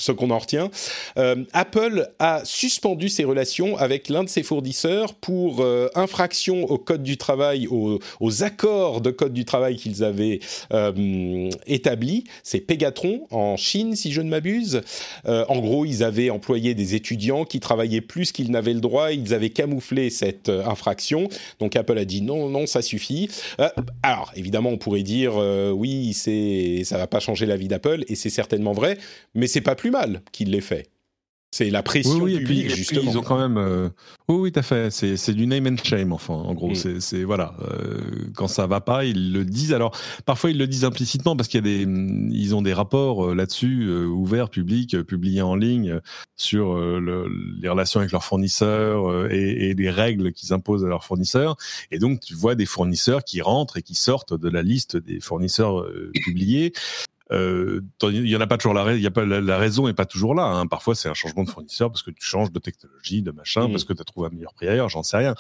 [0.02, 0.70] ce qu'on en retient.
[1.18, 6.78] Euh, Apple a suspendu ses relations avec l'un de ses fournisseurs pour euh, infraction au
[6.78, 8.00] code du travail, aux,
[8.44, 10.40] accords de code du travail qu'ils avaient
[10.74, 12.24] euh, établis.
[12.44, 14.82] C'est Pegatron en Chine, si je ne m'abuse.
[15.26, 19.12] En gros, ils avaient employé des étudiants qui travaillaient plus qu'ils n'avaient le droit.
[19.12, 21.30] Ils avaient camouflé cette infraction.
[21.60, 23.30] Donc Apple a dit non, non, ça suffit.
[24.02, 25.36] Alors, évidemment, on pourrait dire
[25.76, 28.98] oui, c'est ça va pas changer la vie d'Apple, et c'est certainement vrai,
[29.36, 30.88] mais c'est pas plus mal qu'il l'ait fait.
[31.54, 33.12] C'est la pression Oui, oui, et puis, publique, et puis, justement.
[33.12, 33.58] ils ont quand même.
[33.58, 33.90] euh,
[34.30, 34.90] Oui, à fait.
[34.90, 36.70] C'est c'est du name and shame, enfin, en gros.
[36.70, 36.76] Mm.
[36.76, 37.56] C'est- C'est voilà.
[37.70, 38.00] euh,
[38.36, 39.74] quand ça va pas, ils le disent.
[39.74, 39.94] Alors,
[40.26, 41.92] parfois, ils le disent implicitement parce qu'il y a des.
[42.32, 46.00] Ils ont des rapports euh, là-dessus, euh, ouverts, publics, euh, publiés en ligne,
[46.38, 47.28] sur euh, le-
[47.62, 51.58] les relations avec leurs fournisseurs euh, et, et les règles qu'ils imposent à leurs fournisseurs.
[51.92, 55.20] Et donc, tu vois des fournisseurs qui rentrent et qui sortent de la liste des
[55.20, 56.72] fournisseurs euh, publiés.
[57.32, 59.58] Euh, il y en a pas toujours la, rais- il y a pas la, la
[59.58, 60.44] raison est pas toujours là.
[60.44, 60.68] Hein.
[60.68, 63.72] Parfois, c'est un changement de fournisseur parce que tu changes de technologie, de machin, Mm.
[63.72, 65.36] parce que tu as trouvé un meilleur prix ailleurs, j'en sais rien.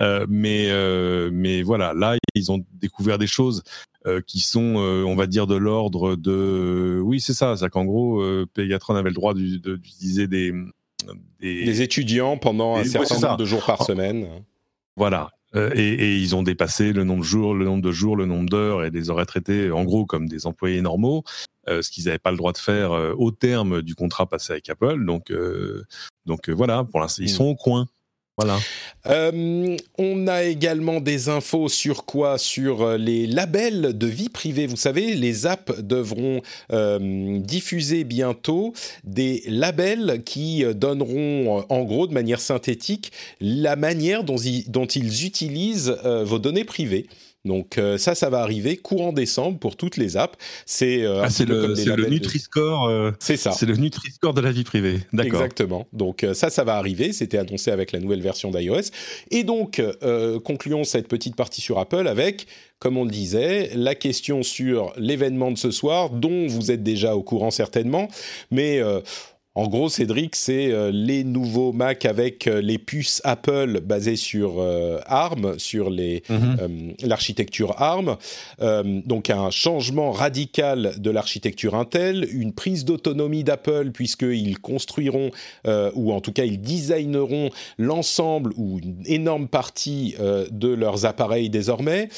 [0.00, 3.62] Euh, mais euh, mais voilà, là, ils ont découvert des choses
[4.06, 7.00] euh, qui sont, on va dire, de l'ordre de.
[7.04, 7.56] Oui, c'est ça.
[7.56, 8.22] C'est qu'en gros,
[8.54, 10.52] Pegatron avait le droit d'utiliser des,
[11.40, 13.26] des Des étudiants pendant un ouais, certain ça.
[13.28, 14.26] nombre de jours par semaine.
[14.96, 15.30] voilà.
[15.54, 18.24] Euh, et, et ils ont dépassé le nombre de jours, le nombre de jours, le
[18.26, 21.24] nombre d'heures et les auraient traités en gros comme des employés normaux,
[21.68, 24.52] euh, ce qu'ils n'avaient pas le droit de faire euh, au terme du contrat passé
[24.54, 25.04] avec Apple.
[25.04, 25.84] Donc, euh,
[26.26, 27.36] donc euh, voilà, pour l'instant, ils Mm.
[27.36, 27.86] sont au coin.
[28.38, 28.58] Voilà.
[29.06, 32.38] Euh, on a également des infos sur quoi?
[32.38, 34.66] Sur euh, les labels de vie privée.
[34.66, 36.40] Vous savez, les apps devront
[36.72, 38.72] euh, diffuser bientôt
[39.04, 46.38] des labels qui donneront, en gros, de manière synthétique, la manière dont, ils- utilisent vos
[46.38, 47.06] données privées.
[47.44, 50.38] Donc euh, ça, ça va arriver courant décembre pour toutes les apps.
[50.64, 52.86] C'est euh, Ah, le, le Nutri-Score.
[52.88, 53.50] euh, C'est ça.
[53.52, 55.00] c'est le Nutri-Score de la vie privée.
[55.12, 55.40] D'accord.
[55.42, 55.86] Exactement.
[55.92, 57.12] Donc euh, ça, ça va arriver.
[57.12, 58.90] C'était annoncé avec la nouvelle version d'iOS.
[59.30, 62.46] Et donc, euh, concluons cette petite partie sur Apple avec,
[62.78, 67.16] comme on le disait, la question sur l'événement de ce soir, dont vous êtes déjà
[67.16, 68.08] au courant certainement.
[68.52, 69.00] Mais euh,
[69.54, 74.60] en gros, Cédric, c'est euh, les nouveaux Mac avec euh, les puces Apple basées sur
[74.60, 76.94] euh, ARM, sur Mhm.
[77.04, 78.16] l'architecture ARM.
[79.06, 85.30] Donc un changement radical de l'architecture Intel, une prise d'autonomie d'Apple puisqu'ils construiront,
[85.94, 90.14] ou en tout cas ils designeront l'ensemble ou une énorme partie
[90.50, 92.08] de leurs appareils désormais.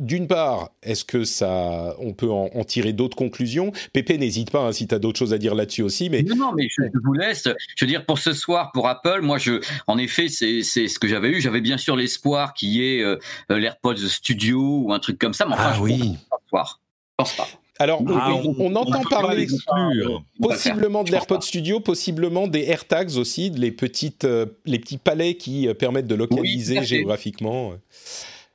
[0.00, 3.72] Euh, d'une part, est-ce que ça, on peut en, en tirer d'autres conclusions?
[3.92, 6.36] Pépé, n'hésite pas hein, si tu as d'autres choses à dire là-dessus aussi, mais Non,
[6.36, 7.48] non, mais je, je vous laisse.
[7.76, 10.98] Je veux dire, pour ce soir, pour Apple, moi, je, en effet, c'est c'est ce
[10.98, 11.40] que j'avais eu.
[11.40, 13.16] J'avais bien sûr l'espoir qu'il y ait euh,
[13.48, 15.98] l'AirPods Studio ou un truc comme ça, mais enfin, Ah je oui.
[15.98, 16.80] pense pas ce soir.
[17.10, 17.48] Je pense pas.
[17.78, 19.46] alors Ah, on, on entend parler.
[20.40, 21.42] Possiblement de l'AirPod.
[21.42, 26.14] Studio, possiblement des AirTags aussi, les petites, euh, les petits palais qui euh, permettent de
[26.14, 27.74] localiser géographiquement.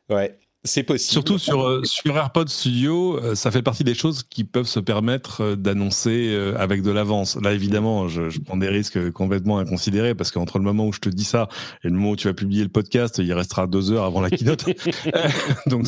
[0.10, 1.12] Ouais, c'est possible.
[1.12, 4.80] Surtout sur, euh, sur AirPods Studio, euh, ça fait partie des choses qui peuvent se
[4.80, 7.38] permettre euh, d'annoncer avec de l'avance.
[7.42, 11.00] Là, évidemment, je, je prends des risques complètement inconsidérés parce qu'entre le moment où je
[11.00, 11.48] te dis ça
[11.84, 14.30] et le moment où tu vas publier le podcast, il restera deux heures avant la
[14.30, 14.66] keynote.
[15.68, 15.88] Donc,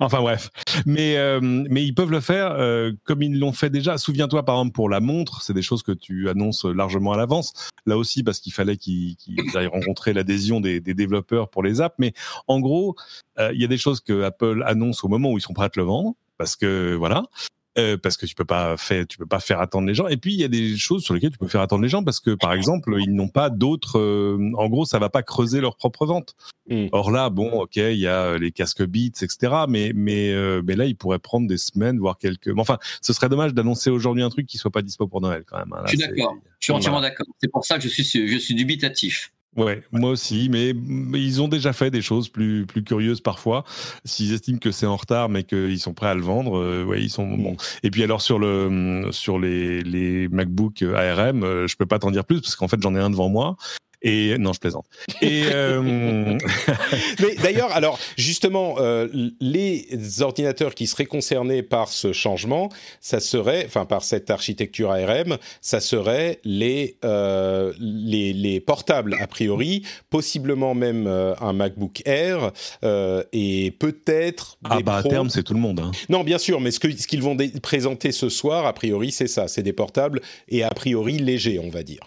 [0.00, 0.50] enfin bref.
[0.84, 3.98] Mais, euh, mais ils peuvent le faire euh, comme ils l'ont fait déjà.
[3.98, 7.52] Souviens-toi, par exemple, pour la montre, c'est des choses que tu annonces largement à l'avance.
[7.86, 9.16] Là aussi, parce qu'il fallait qu'ils
[9.54, 11.96] aillent rencontrer l'adhésion des, des développeurs pour les apps.
[11.98, 12.12] Mais
[12.48, 12.96] en gros,
[13.38, 15.66] euh, il y a des choses que Apple annonce au moment où ils sont prêts
[15.66, 17.24] à te le vendre, parce que voilà,
[17.78, 20.06] euh, parce que tu peux pas faire, tu peux pas faire attendre les gens.
[20.08, 22.02] Et puis il y a des choses sur lesquelles tu peux faire attendre les gens,
[22.02, 23.98] parce que par exemple, ils n'ont pas d'autres.
[23.98, 26.34] euh, en gros, ça va pas creuser leur propre vente.
[26.70, 26.86] Mm.
[26.92, 29.66] Or là, bon, ok, il y a les casques Beats, etc.
[29.68, 32.48] Mais mais euh, mais là, ils pourraient prendre des semaines, voire quelques.
[32.48, 35.44] mais Enfin, ce serait dommage d'annoncer aujourd'hui un truc qui soit pas dispo pour Noël
[35.46, 35.72] quand même.
[35.74, 35.82] hein.
[35.82, 36.34] Là, Je suis d'accord.
[36.58, 37.26] Je suis entièrement d'accord.
[37.42, 39.32] C'est pour ça que je suis, je suis dubitatif.
[39.56, 40.74] Ouais, moi aussi, mais
[41.14, 43.64] ils ont déjà fait des choses plus, plus curieuses parfois.
[44.04, 47.02] S'ils estiment que c'est en retard, mais qu'ils sont prêts à le vendre, euh, ouais,
[47.02, 47.56] ils sont bon.
[47.82, 52.10] Et puis alors sur le sur les, les MacBook ARM, euh, je peux pas t'en
[52.10, 53.56] dire plus parce qu'en fait j'en ai un devant moi
[54.06, 54.86] et non, je plaisante.
[55.20, 55.82] Et euh,
[57.20, 59.08] mais d'ailleurs, alors justement, euh,
[59.40, 62.68] les ordinateurs qui seraient concernés par ce changement,
[63.00, 69.26] ça serait, enfin par cette architecture ARM, ça serait les euh, les, les, portables a
[69.26, 72.52] priori, possiblement même un MacBook Air
[73.32, 74.58] et peut-être.
[74.62, 75.80] Ah bah à terme, c'est tout le monde.
[75.80, 75.90] Hein.
[76.08, 79.26] Non, bien sûr, mais ce que ce qu'ils vont présenter ce soir, a priori, c'est
[79.26, 82.02] ça, c'est des portables et a priori légers, on va dire.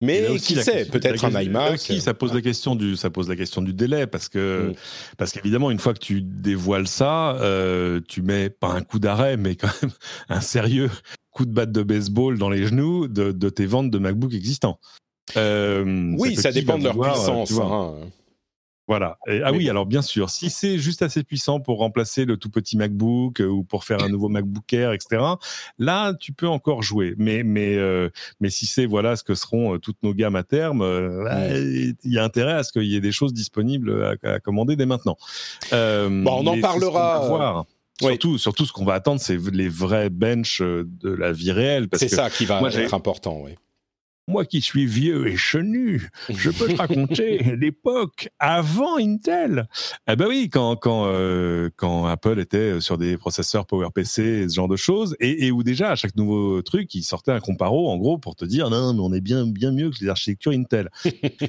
[0.00, 1.74] Mais qui sait, peut-être un iMac.
[1.74, 4.74] Aussi, ça pose la question du, ça pose la question du délai parce que, mm.
[5.16, 9.36] parce qu'évidemment, une fois que tu dévoiles ça, euh, tu mets pas un coup d'arrêt,
[9.36, 9.90] mais quand même
[10.28, 10.90] un sérieux
[11.32, 14.78] coup de batte de baseball dans les genoux de, tes ventes de MacBook existants.
[15.36, 17.52] Euh, oui, ça dépend de leur puissance.
[17.52, 17.94] Hein.
[18.88, 19.18] Voilà.
[19.44, 22.78] ah oui, alors bien sûr, si c'est juste assez puissant pour remplacer le tout petit
[22.78, 25.22] MacBook euh, ou pour faire un nouveau MacBook Air, etc.
[25.78, 27.14] Là, tu peux encore jouer.
[27.18, 28.08] Mais mais euh,
[28.40, 30.82] mais si c'est voilà ce que seront euh, toutes nos gammes à terme,
[31.52, 34.86] il y a intérêt à ce qu'il y ait des choses disponibles à, commander dès
[34.86, 35.18] maintenant.
[35.70, 37.66] bon, on en parlera.
[38.00, 41.88] Surtout, surtout, ce qu'on va attendre, c'est les vrais benches de la vie réelle.
[41.92, 43.56] C'est ça qui va être important, oui.
[44.28, 49.66] Moi qui suis vieux et chenu, je peux te raconter l'époque avant Intel.
[50.06, 54.68] Eh ben oui, quand quand euh, quand Apple était sur des processeurs PowerPC, ce genre
[54.68, 57.96] de choses, et, et où déjà à chaque nouveau truc, il sortait un comparo en
[57.96, 60.90] gros pour te dire non, mais on est bien bien mieux que les architectures Intel.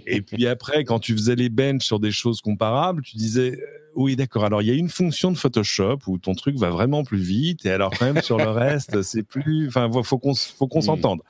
[0.05, 3.59] et puis après, quand tu faisais les benches sur des choses comparables, tu disais
[3.95, 4.45] oui, d'accord.
[4.45, 7.65] Alors, il y a une fonction de Photoshop où ton truc va vraiment plus vite,
[7.65, 9.67] et alors même sur le reste, c'est plus.
[9.67, 11.21] Enfin, faut qu'on faut qu'on s'entende.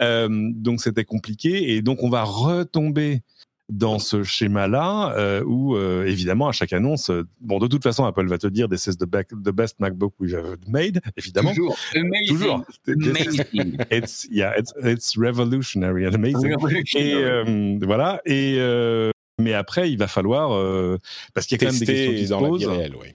[0.00, 3.22] Euh, donc, c'était compliqué, et donc on va retomber
[3.68, 7.10] dans ce schéma-là, euh, où euh, évidemment à chaque annonce,
[7.40, 10.34] bon de toute façon Apple va te dire this is the, the best MacBook we've
[10.34, 11.54] ever made, évidemment.
[11.54, 12.28] Toujours, amazing.
[12.28, 12.64] Toujours.
[12.86, 13.76] Amazing.
[13.90, 16.54] It's yeah, it's, it's revolutionary and amazing.
[16.96, 18.20] Et voilà.
[18.26, 19.11] Et
[19.42, 20.98] mais après, il va falloir euh,
[21.34, 22.66] parce qu'il y a quand même des questions qui se posent.
[22.66, 23.08] Réelle, oui.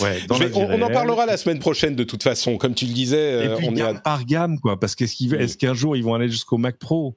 [0.00, 3.44] Ouais, on, en parlera la semaine prochaine de toute façon, comme tu le disais.
[3.44, 6.28] Et euh, puis on gamme par gamme, quoi, parce qu'est-ce qu'un jour ils vont aller
[6.28, 7.16] jusqu'au Mac Pro?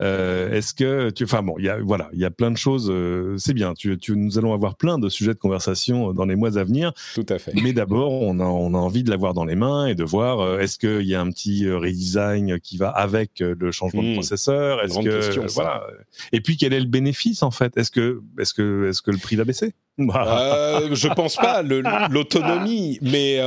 [0.00, 2.56] Euh, Est-ce que tu, enfin bon, il y a voilà, il y a plein de
[2.56, 2.90] choses.
[2.90, 3.74] Euh, c'est bien.
[3.74, 6.92] Tu, tu, nous allons avoir plein de sujets de conversation dans les mois à venir.
[7.14, 7.52] Tout à fait.
[7.62, 10.40] Mais d'abord, on a, on a envie de l'avoir dans les mains et de voir
[10.40, 14.14] euh, est-ce qu'il y a un petit redesign qui va avec le changement de hmm.
[14.14, 14.82] processeur?
[14.84, 15.86] Est-ce que question, voilà.
[16.32, 17.76] Et puis quel est le bénéfice en fait?
[17.76, 19.74] Est-ce que est-ce que est-ce que le prix va baisser?
[19.98, 21.62] Euh, Je pense pas.
[21.62, 23.40] L'autonomie, mais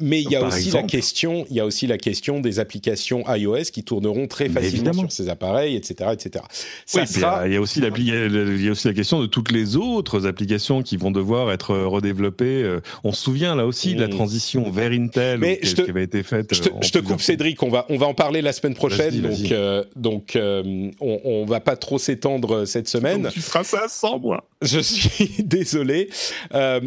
[0.00, 3.24] mais il y a aussi la question, il y a aussi la question des applications
[3.34, 6.44] iOS qui tourneront très facilement sur ces appareils, etc., etc.
[6.86, 7.48] Ça sera...
[7.48, 10.82] il, y a aussi il y a aussi la question de toutes les autres applications
[10.82, 12.62] qui vont devoir être redéveloppées.
[12.62, 14.10] Euh, on se souvient là aussi de la mm.
[14.10, 16.54] transition vers Intel Mais qui, avait été faite.
[16.54, 17.60] Je te, je te coupe, Cédric.
[17.64, 19.20] On va on va en parler la semaine prochaine.
[19.20, 23.22] Donc euh, donc euh, on, on va pas trop s'étendre cette semaine.
[23.22, 24.48] Donc tu feras ça sans moi.
[24.62, 25.77] Je suis désolé.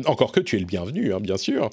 [0.06, 1.70] Encore que tu es le bienvenu, hein, bien sûr.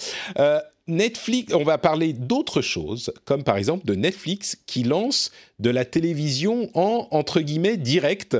[0.89, 5.85] Netflix, on va parler d'autres choses, comme par exemple de Netflix qui lance de la
[5.85, 8.37] télévision en entre guillemets direct,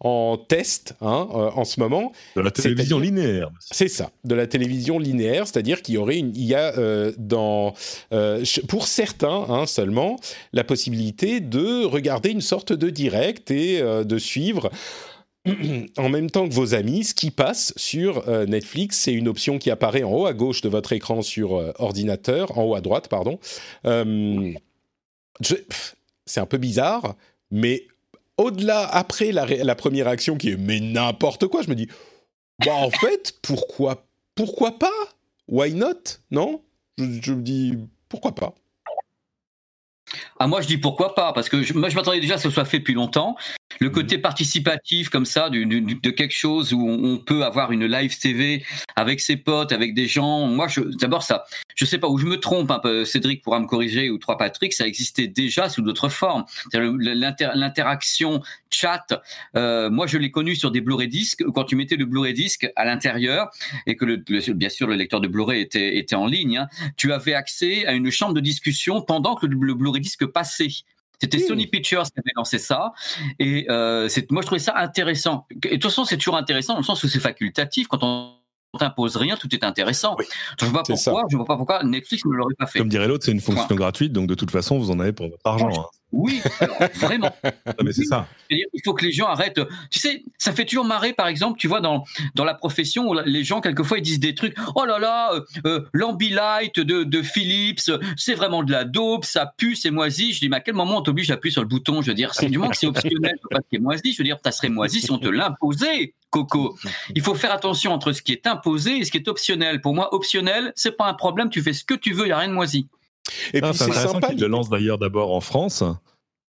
[0.00, 2.12] en test hein, euh, en ce moment.
[2.34, 3.50] De la télévision linéaire.
[3.60, 7.12] C'est ça, de la télévision linéaire, c'est-à-dire qu'il y aurait une, il y a euh,
[7.18, 7.74] dans
[8.12, 10.18] euh, pour certains hein, seulement
[10.52, 14.70] la possibilité de regarder une sorte de direct et de suivre
[15.96, 19.58] en même temps que vos amis, ce qui passe sur euh, Netflix, c'est une option
[19.58, 22.80] qui apparaît en haut à gauche de votre écran sur euh, ordinateur, en haut à
[22.80, 23.40] droite, pardon.
[23.84, 24.52] Euh,
[26.26, 27.16] c'est un peu bizarre,
[27.50, 27.88] mais
[28.36, 31.88] au-delà, après la, première réaction qui est mais n'importe quoi, je me dis,
[32.64, 34.90] bah en fait, pourquoi, pourquoi pas?
[35.48, 36.18] Why not?
[36.30, 36.62] Non?
[36.98, 37.76] Je me dis,
[38.08, 38.54] pourquoi pas?
[40.42, 42.48] Ah, moi, je dis pourquoi pas, parce que moi, je m'attendais déjà à ce que
[42.48, 43.36] ce soit fait depuis longtemps.
[43.78, 43.92] Le mmh.
[43.92, 48.64] côté participatif, comme ça, de quelque chose où on peut avoir une live TV
[48.96, 50.48] avec ses potes, avec des gens.
[50.48, 50.66] Moi,
[51.00, 51.44] d'abord, ça,
[51.76, 54.36] je sais pas où je me trompe, un peu, Cédric pourra me corriger, ou Trois
[54.36, 56.44] Patrick, ça existait déjà sous d'autres formes.
[56.72, 59.06] L'interaction chat,
[59.56, 62.70] euh, moi, je l'ai connu sur des Blu-ray disques, quand tu mettais le Blu-ray disque
[62.74, 63.50] à l'intérieur,
[63.86, 64.16] et que, le,
[64.54, 67.92] bien sûr, le lecteur de Blu-ray était, était en ligne, hein, tu avais accès à
[67.92, 70.68] une chambre de discussion pendant que le, le Blu-ray disque passait.
[71.20, 72.92] C'était Sony Pictures qui avait lancé ça.
[73.38, 75.46] Et euh, moi, je trouvais ça intéressant.
[75.50, 77.86] Et de toute façon, c'est toujours intéressant dans le sens où c'est facultatif.
[77.86, 78.41] Quand on
[78.78, 80.16] t'impose rien, tout est intéressant.
[80.60, 82.78] je vois pourquoi, je vois pas pourquoi Netflix ne l'aurait pas fait.
[82.78, 85.28] Comme dirait l'autre, c'est une fonction gratuite, donc de toute façon, vous en avez pour
[85.28, 85.68] votre argent.
[85.68, 85.86] Hein.
[86.12, 86.42] Oui,
[86.96, 87.34] vraiment.
[87.82, 88.28] mais c'est ça.
[88.50, 89.60] Il faut que les gens arrêtent.
[89.90, 92.04] Tu sais, ça fait toujours marrer, par exemple, tu vois, dans,
[92.34, 94.54] dans la profession, où les gens, quelquefois, ils disent des trucs.
[94.74, 99.52] Oh là là, euh, euh l'ambilight de, de Philips, c'est vraiment de la dope, ça
[99.56, 100.34] pue, c'est moisi.
[100.34, 102.02] Je dis, mais à quel moment on t'oblige à appuyer sur le bouton?
[102.02, 104.12] Je veux dire, du moment que c'est optionnel, pas ce qui est moisi.
[104.12, 106.14] Je veux dire, ça serait moisi si on te l'imposait.
[106.32, 106.76] Coco.
[107.14, 109.80] Il faut faire attention entre ce qui est imposé et ce qui est optionnel.
[109.80, 111.50] Pour moi, optionnel, c'est pas un problème.
[111.50, 112.88] Tu fais ce que tu veux, il n'y a rien de moisi.
[113.52, 114.30] Et puis c'est sympa.
[114.32, 115.84] Il le lance d'ailleurs d'abord en France.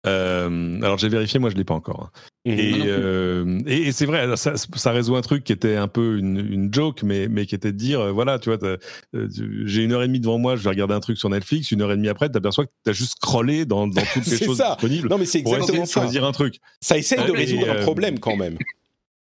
[0.07, 2.11] Euh, alors j'ai vérifié, moi je l'ai pas encore.
[2.45, 2.53] Mmh.
[2.57, 6.73] Euh, et, et, c'est vrai, ça, ça, résout un truc qui était un peu une,
[6.73, 8.79] joke, mais, mais qui était de dire, euh, voilà, tu vois,
[9.13, 11.83] j'ai une heure et demie devant moi, je vais regarder un truc sur Netflix, une
[11.83, 14.39] heure et demie après, tu aperçois que tu as juste scrollé dans, dans toutes les
[14.39, 15.09] choses disponibles.
[15.09, 16.01] Non mais c'est exactement ça.
[16.01, 16.59] choisir un truc.
[16.81, 18.57] Ça essaye de résoudre un problème quand même.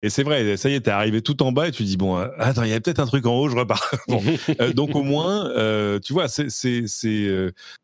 [0.04, 2.18] Et c'est vrai, ça y est, t'es arrivé tout en bas et tu dis bon,
[2.18, 3.92] euh, attends, il y a peut-être un truc en haut, je repars.
[4.60, 7.30] Euh, donc au moins, euh, tu vois, c'est c'est c'est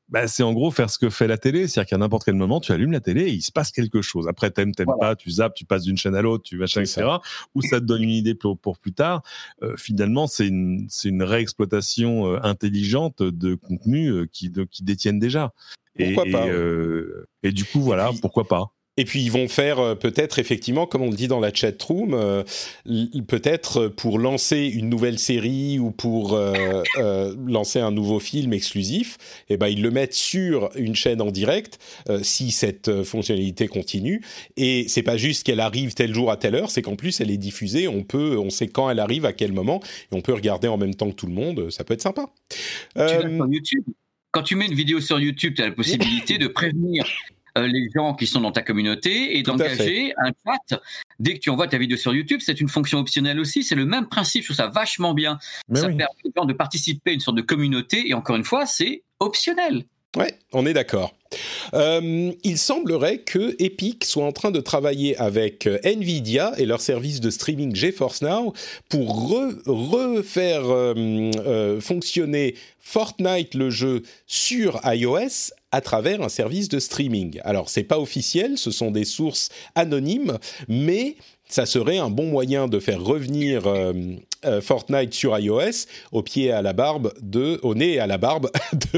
[0.10, 2.60] bah, c'est en gros faire ce que fait la télé, c'est-à-dire qu'à n'importe quel moment,
[2.60, 4.28] tu allumes la télé et il se passe quelque chose.
[4.28, 7.08] Après, t'aimes, t'aimes pas, tu zappes, tu passes d'une chaîne à l'autre, tu machin, etc.
[7.56, 9.22] Ou ça te donne une idée pour, pour plus tard.
[9.78, 15.54] finalement, c'est une c'est une réexploitation intelligente de contenus qui de, qui détiennent déjà.
[15.98, 16.46] Pourquoi et, pas
[17.44, 21.04] et, du coup, voilà, pourquoi pas et puis ils vont faire euh, peut-être effectivement, comme
[21.04, 22.44] on le dit dans la chat room, euh,
[23.28, 26.84] peut-être pour lancer une nouvelle série ou pour euh,
[27.46, 29.18] lancer un nouveau film exclusif,
[29.50, 31.80] eh ben ils le mettent sur une chaîne en direct
[32.24, 34.22] si cette fonctionnalité continue.
[34.56, 37.32] Et c'est pas juste qu'elle arrive tel jour à telle heure, c'est qu'en plus elle
[37.32, 37.88] est diffusée.
[37.88, 39.82] On peut, on sait quand elle arrive, à quel moment,
[40.12, 41.70] et on peut regarder en même temps que tout le monde.
[41.70, 42.30] Ça peut être sympa.
[42.96, 43.84] YouTube
[44.32, 47.90] quand tu mets une vidéo sur YouTube, tu as la possibilité de prévenir euh, les
[47.94, 50.80] gens qui sont dans ta communauté et d'engager un chat.
[51.20, 53.64] Dès que tu envoies ta vidéo sur YouTube, c'est une fonction optionnelle aussi.
[53.64, 54.44] C'est le même principe.
[54.44, 55.40] Je trouve ça vachement bien.
[55.74, 58.10] ça permet aux gens de participer à une sorte de communauté.
[58.10, 59.86] Et encore une fois, c'est optionnel.
[60.16, 61.14] Ouais, on est d'accord.
[61.74, 66.80] Euh, il semblerait que Epic soit en train de travailler avec euh, Nvidia et leur
[66.82, 68.54] service de streaming GeForce Now
[68.90, 69.30] pour
[69.66, 70.64] refaire
[71.82, 77.40] fonctionner Fortnite le jeu sur iOS à travers un service de streaming.
[77.44, 80.38] Alors, c'est pas officiel, ce sont des sources anonymes,
[80.68, 81.18] mais
[81.50, 83.94] ça serait un bon moyen de faire revenir euh,
[84.48, 88.50] euh, Fortnite sur iOS au pied à la barbe de, au nez à la barbe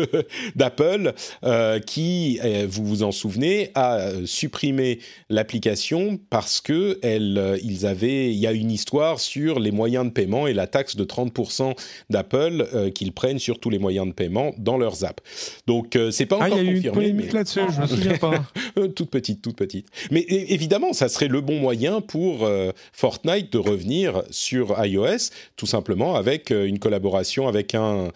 [0.56, 8.32] d'Apple, euh, qui, vous vous en souvenez, a supprimé l'application parce que elle, ils avaient,
[8.32, 11.76] il y a une histoire sur les moyens de paiement et la taxe de 30%
[12.10, 15.24] d'Apple qu'ils prennent sur tous les moyens de paiement dans leurs apps.
[15.68, 17.08] Donc c'est pas encore ah, y a confirmé.
[17.08, 17.32] Eu une mais...
[17.32, 18.44] là-dessus, je me souviens pas.
[18.96, 19.88] toute petite, toute petite.
[20.12, 22.50] Mais évidemment, ça serait le bon moyen pour
[22.94, 28.12] Fortnite de revenir sur iOS tout simplement avec euh, une collaboration avec un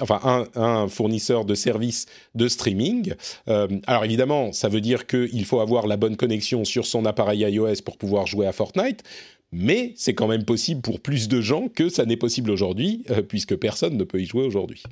[0.00, 3.14] enfin un, fournisseur de services de streaming.
[3.48, 7.40] Euh, alors évidemment, ça veut dire qu'il faut avoir la bonne connexion sur son appareil
[7.40, 9.02] iOS pour pouvoir jouer à Fortnite.
[9.52, 13.22] Mais c'est quand même possible pour plus de gens que ça n'est possible aujourd'hui, euh,
[13.22, 14.84] puisque personne ne peut y jouer aujourd'hui.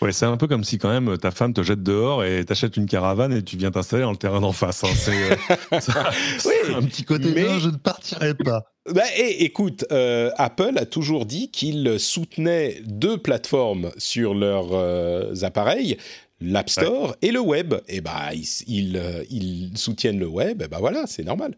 [0.00, 2.76] Ouais, c'est un peu comme si quand même ta femme te jette dehors et t'achètes
[2.76, 4.84] une caravane et tu viens t'installer dans le terrain d'en face.
[4.84, 4.90] Hein.
[4.94, 5.10] C'est
[6.48, 8.64] oui, un petit côté mais je ne partirai pas.
[8.92, 15.34] Bah, et, écoute, euh, Apple a toujours dit qu'il soutenait deux plateformes sur leurs euh,
[15.42, 15.98] appareils,
[16.40, 17.74] l'App Store et le web.
[17.88, 18.30] Et bah,
[18.66, 21.54] ils, euh, ils, soutiennent le web, et bah voilà, c'est normal.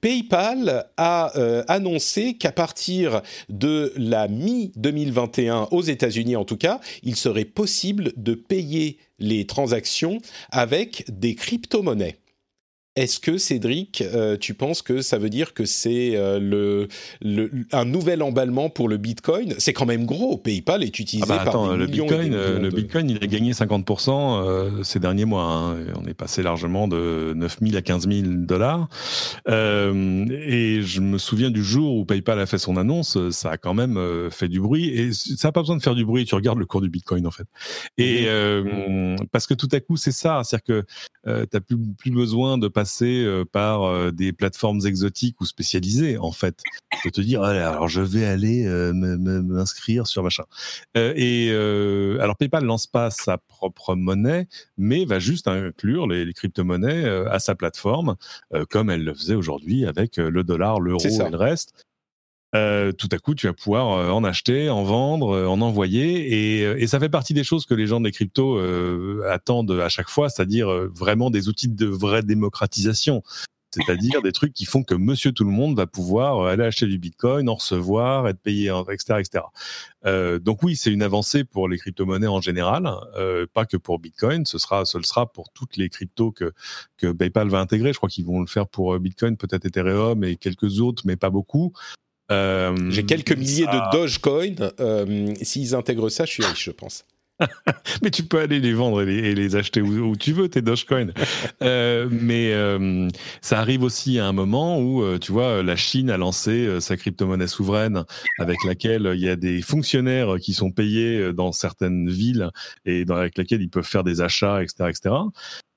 [0.00, 1.32] PayPal a
[1.68, 8.34] annoncé qu'à partir de la mi-2021, aux États-Unis en tout cas, il serait possible de
[8.34, 10.18] payer les transactions
[10.50, 12.21] avec des crypto-monnaies.
[12.94, 16.88] Est-ce que Cédric, euh, tu penses que ça veut dire que c'est euh, le,
[17.22, 19.54] le, un nouvel emballement pour le Bitcoin?
[19.56, 20.36] C'est quand même gros.
[20.36, 23.26] PayPal est utilisé ah bah par des le millions Bitcoin, et le Bitcoin, il a
[23.26, 24.10] gagné 50%
[24.44, 25.44] euh, ces derniers mois.
[25.44, 25.76] Hein.
[25.98, 28.88] On est passé largement de 9 000 à 15 000 dollars.
[29.48, 33.72] et je me souviens du jour où PayPal a fait son annonce, ça a quand
[33.72, 33.98] même
[34.30, 34.88] fait du bruit.
[34.88, 36.26] Et ça n'a pas besoin de faire du bruit.
[36.26, 37.46] Tu regardes le cours du Bitcoin en fait.
[37.96, 38.26] Et
[39.30, 40.84] parce que tout à coup, c'est ça, c'est-à-dire que
[41.46, 45.44] tu n'as plus, plus besoin de passer passer euh, par euh, des plateformes exotiques ou
[45.44, 46.58] spécialisées, en fait.
[47.04, 50.42] De te dire, alors je vais aller euh, m'inscrire sur machin.
[50.96, 51.50] et
[52.20, 57.54] alors PayPal lance pas sa propre monnaie, mais va juste inclure les, crypto-monnaies à sa
[57.54, 58.16] plateforme,
[58.70, 61.72] comme elle le faisait aujourd'hui avec le dollar, l'euro et le reste.
[62.52, 66.60] Tout à coup, tu vas pouvoir en acheter, en vendre, en envoyer.
[66.60, 68.58] Et, et, ça fait partie des choses que les gens des cryptos
[69.24, 73.22] attendent à chaque fois, c'est-à-dire vraiment des outils de vraie démocratisation.
[73.72, 76.98] C'est-à-dire des trucs qui font que monsieur tout le monde va pouvoir aller acheter du
[76.98, 79.20] bitcoin, en recevoir, être payé, etc.
[79.20, 79.44] etc.
[80.04, 83.98] Euh, donc oui, c'est une avancée pour les crypto-monnaies en général, euh, pas que pour
[83.98, 86.52] bitcoin, ce, sera, ce le sera pour toutes les cryptos que,
[86.98, 87.94] que PayPal va intégrer.
[87.94, 91.16] Je crois qu'ils vont le faire pour euh, bitcoin, peut-être Ethereum et quelques autres, mais
[91.16, 91.72] pas beaucoup.
[92.90, 94.54] J'ai quelques milliers de Dogecoin.
[95.42, 97.04] S'ils intègrent ça, je suis riche, je pense.
[98.02, 101.08] Mais tu peux aller les vendre et les, acheter où, tu veux, tes Dogecoin.
[101.62, 103.08] euh, mais euh,
[103.40, 106.96] ça arrive aussi à un moment où, euh, tu vois, la Chine a lancé sa
[106.96, 108.04] crypto-monnaie souveraine
[108.38, 112.50] avec laquelle il y a des fonctionnaires qui sont payés dans certaines villes
[112.84, 114.90] et dans, avec laquelle ils peuvent faire des achats, etc.
[114.90, 115.14] etc.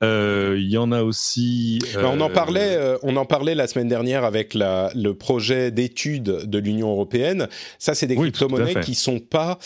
[0.01, 1.79] Il y en a aussi.
[1.97, 6.59] On en parlait, on en parlait la semaine dernière avec la, le projet d'étude de
[6.59, 7.47] l'Union européenne.
[7.79, 9.57] Ça, c'est des crypto-monnaies qui sont pas,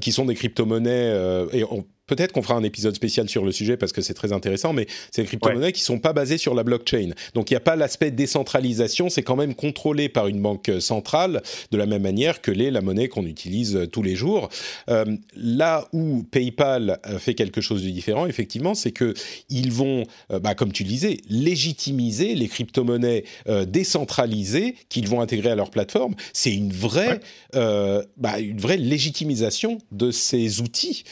[0.00, 1.17] qui sont des crypto-monnaies
[1.52, 4.32] et on, Peut-être qu'on fera un épisode spécial sur le sujet parce que c'est très
[4.32, 7.10] intéressant, mais c'est des crypto-monnaies qui sont pas basées sur la blockchain.
[7.34, 11.42] Donc il n'y a pas l'aspect décentralisation, c'est quand même contrôlé par une banque centrale
[11.70, 14.48] de la même manière que l'est la monnaie qu'on utilise euh, tous les jours.
[14.90, 15.04] Euh,
[15.36, 19.14] là où PayPal fait quelque chose de différent, effectivement, c'est que
[19.48, 25.50] ils vont, euh, bah, comme tu disais, légitimiser les crypto-monnaies euh, décentralisées qu'ils vont intégrer
[25.50, 26.14] à leur plateforme.
[26.32, 27.20] C'est une vraie,
[27.54, 31.04] euh, bah, une vraie légitimisation de ces outils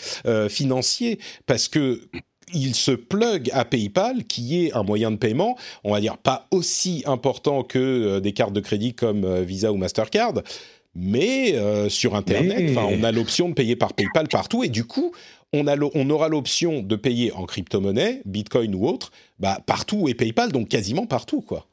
[0.49, 0.86] financiers
[1.47, 2.01] parce que
[2.53, 6.47] il se plug à PayPal, qui est un moyen de paiement, on va dire pas
[6.51, 10.35] aussi important que euh, des cartes de crédit comme euh, Visa ou Mastercard,
[10.95, 15.13] mais euh, sur Internet, on a l'option de payer par PayPal partout, et du coup,
[15.53, 20.15] on, a on aura l'option de payer en crypto-monnaie, Bitcoin ou autre, bah, partout et
[20.15, 21.67] PayPal, donc quasiment partout, quoi.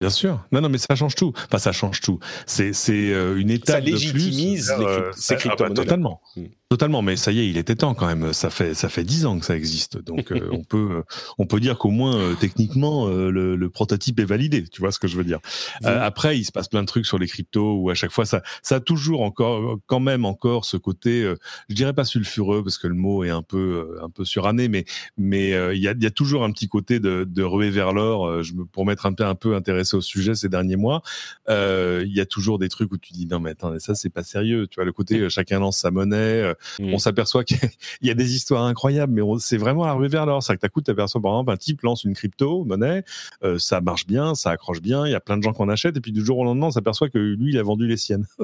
[0.00, 0.44] Bien sûr.
[0.50, 1.32] Non, non, mais ça change tout.
[1.46, 2.18] Enfin, ça change tout.
[2.46, 5.20] C'est une étape ça légitimise de plus.
[5.20, 6.20] ces ah, bah, totalement.
[6.36, 6.46] Hmm.
[6.74, 8.32] Totalement, mais ça y est, il était temps quand même.
[8.32, 11.04] Ça fait ça fait dix ans que ça existe, donc euh, on peut
[11.38, 14.64] on peut dire qu'au moins euh, techniquement euh, le, prototype est validé.
[14.64, 15.38] Tu vois ce que je veux dire?
[15.84, 18.42] Après, il se passe plein de trucs sur les cryptos où à chaque fois ça
[18.64, 21.32] ça a toujours encore quand même encore ce côté,
[21.68, 24.84] je dirais pas sulfureux parce que le mot est un peu un peu suranné, mais
[25.16, 28.42] mais il y a y a toujours un petit côté de de ruer vers l'or.
[28.42, 31.02] je me pour m'être un peu un peu intéressé au sujet ces derniers mois,
[31.48, 34.24] il y a toujours des trucs où tu dis non mais attends ça c'est pas
[34.24, 34.66] sérieux.
[34.66, 36.94] Tu vois le côté chacun lance sa monnaie Mm.
[36.94, 37.58] On s'aperçoit qu'il
[38.02, 40.42] y a des histoires incroyables, mais c'est vraiment arrivé vers l'or.
[40.42, 43.04] C'est que d'un coup, tu aperçois par exemple un type lance une crypto monnaie,
[43.42, 45.96] euh, ça marche bien, ça accroche bien, il y a plein de gens qu'on achète,
[45.96, 48.26] et puis du jour au lendemain, on s'aperçoit que lui, il a vendu les siennes.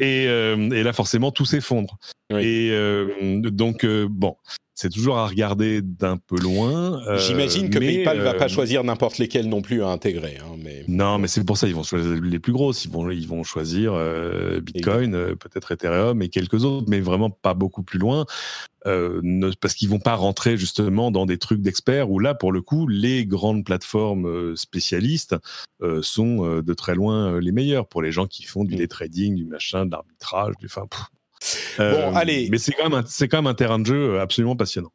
[0.00, 1.98] Euh, et, là, forcément, tout s'effondre.
[2.30, 4.36] Et euh, donc, bon,
[4.82, 7.00] c'est toujours à regarder d'un peu loin.
[7.06, 10.38] Euh, J'imagine que PayPal ne va pas euh, choisir n'importe lesquels non plus à intégrer.
[10.40, 10.84] Hein, mais...
[10.88, 12.84] Non, mais c'est pour ça ils vont choisir les plus grosses.
[12.84, 17.54] Ils vont, ils vont choisir euh, Bitcoin, peut-être Ethereum et quelques autres, mais vraiment pas
[17.54, 18.26] beaucoup plus loin.
[18.84, 22.60] Ne, parce qu'ils vont pas rentrer justement dans des trucs d'experts où là, pour le
[22.60, 25.36] coup, les grandes plateformes spécialistes
[26.00, 28.78] sont de très loin les meilleures pour les gens qui font du mm.
[28.78, 30.66] day trading, du machin, de l'arbitrage, du.
[30.66, 30.86] Enfin,
[31.78, 32.48] bon, euh, allez.
[32.50, 34.92] Mais c'est quand, même c'est quand même un terrain de jeu absolument passionnant.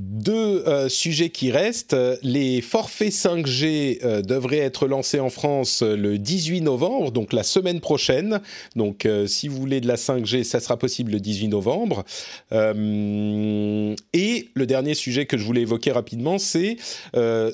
[0.00, 1.96] Deux euh, sujets qui restent.
[2.22, 7.42] Les forfaits 5G euh, devraient être lancés en France euh, le 18 novembre, donc la
[7.42, 8.40] semaine prochaine.
[8.76, 12.04] Donc si vous voulez de la 5G, ça sera possible le 18 novembre.
[12.52, 16.76] et le dernier sujet que je voulais évoquer rapidement, c'est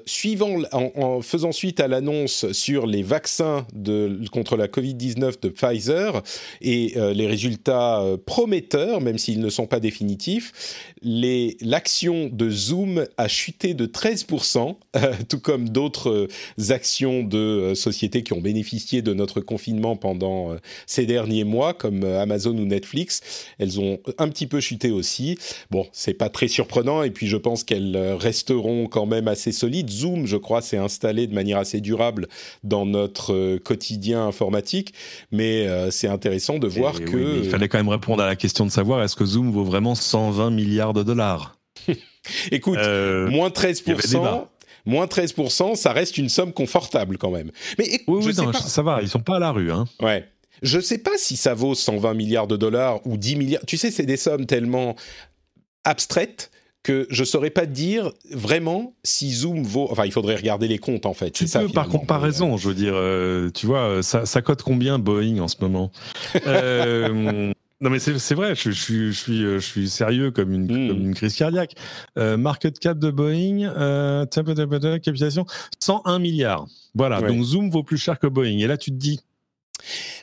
[0.05, 6.23] suivant, en, faisant suite à l'annonce sur les vaccins de, contre la Covid-19 de Pfizer
[6.61, 10.53] et les résultats prometteurs, même s'ils ne sont pas définitifs,
[11.03, 17.75] l'action de Zoom a chuté de 13%, euh, tout comme d'autres euh, actions de euh,
[17.75, 20.57] sociétés qui ont bénéficié de notre confinement pendant
[20.87, 23.21] ces derniers mois, comme Amazon ou Netflix.
[23.59, 25.39] Elles ont un petit peu chuté aussi.
[25.71, 29.91] Bon, c'est pas très surprenant, et puis je pense qu'elles resteront quand même assez solides.
[29.91, 32.29] Zoom, je crois, s'est installé de manière assez durable
[32.63, 34.93] dans notre quotidien informatique,
[35.31, 37.43] mais c'est intéressant de voir que...
[37.43, 39.95] il fallait quand même répondre à la question de savoir est-ce que Zoom vaut vraiment
[39.95, 41.57] 120 milliards de dollars?
[42.51, 44.47] Écoute, euh, moins 13%.
[44.87, 47.51] Moins 13%, ça reste une somme confortable quand même.
[47.77, 49.73] Mais oui, ça va, ils sont pas à la rue.
[49.73, 49.87] Hein.
[50.01, 50.29] Ouais.
[50.63, 53.63] Je sais pas si ça vaut 120 milliards de dollars ou 10 milliards.
[53.67, 54.95] Tu sais, c'est des sommes tellement
[55.85, 56.51] abstraites
[56.87, 59.89] que je saurais pas dire vraiment si Zoom vaut.
[59.91, 61.33] Enfin, il faudrait regarder les comptes en fait.
[61.33, 65.41] Tu peux, par comparaison, je veux dire, euh, tu vois, ça, ça cote combien Boeing
[65.41, 65.91] en ce moment?
[66.47, 67.53] Euh,
[67.83, 70.89] Non mais c'est vrai, je, je, je, suis, je suis sérieux comme une, hmm.
[70.89, 71.75] comme une crise cardiaque.
[72.17, 75.45] Euh, market cap de Boeing, euh, capitalisation
[75.81, 76.67] 101 milliards.
[76.95, 78.59] Voilà, donc Zoom vaut plus cher que Boeing.
[78.59, 79.21] Et là tu te dis.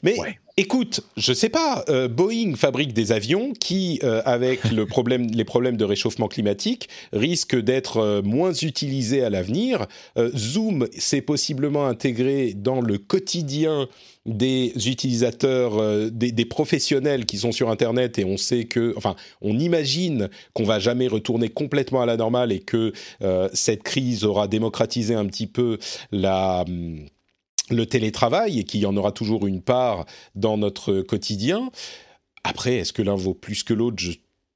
[0.02, 0.16] Mais
[0.56, 1.84] Écoute, je sais pas.
[1.90, 6.90] Euh, Boeing fabrique des avions qui, euh, avec le problème, les problèmes de réchauffement climatique,
[7.12, 9.88] risquent d'être euh, moins utilisés à l'avenir.
[10.36, 13.88] Zoom s'est possiblement intégré dans le quotidien
[14.28, 19.58] des utilisateurs, des, des, professionnels qui sont sur Internet et on sait que, enfin, on
[19.58, 22.94] imagine qu'on va jamais retourner complètement à la normale et que
[23.54, 25.78] cette crise aura démocratisé un petit peu
[26.12, 27.06] la hum,
[27.70, 30.06] le télétravail et qu'il y en aura toujours une part
[30.36, 31.70] dans notre quotidien.
[32.44, 34.04] Après, est-ce que l'un vaut plus que l'autre?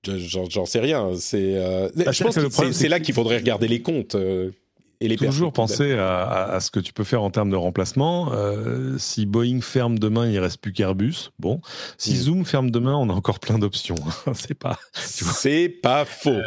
[0.06, 1.12] J'en sais rien.
[1.18, 4.16] C'est, euh, bah, je pense que c'est là qu'il faudrait regarder les comptes.
[4.16, 4.52] Euh,
[5.00, 8.32] et les Toujours penser à, ce que tu peux faire en termes de remplacement.
[8.34, 11.30] Euh, si Boeing ferme demain, il reste plus qu'Airbus.
[11.38, 11.62] Bon,
[12.00, 12.16] si mm.
[12.16, 13.96] Zoom ferme demain, on a encore plein d'options.
[14.34, 14.80] c'est pas.
[14.94, 16.42] C'est pas faux.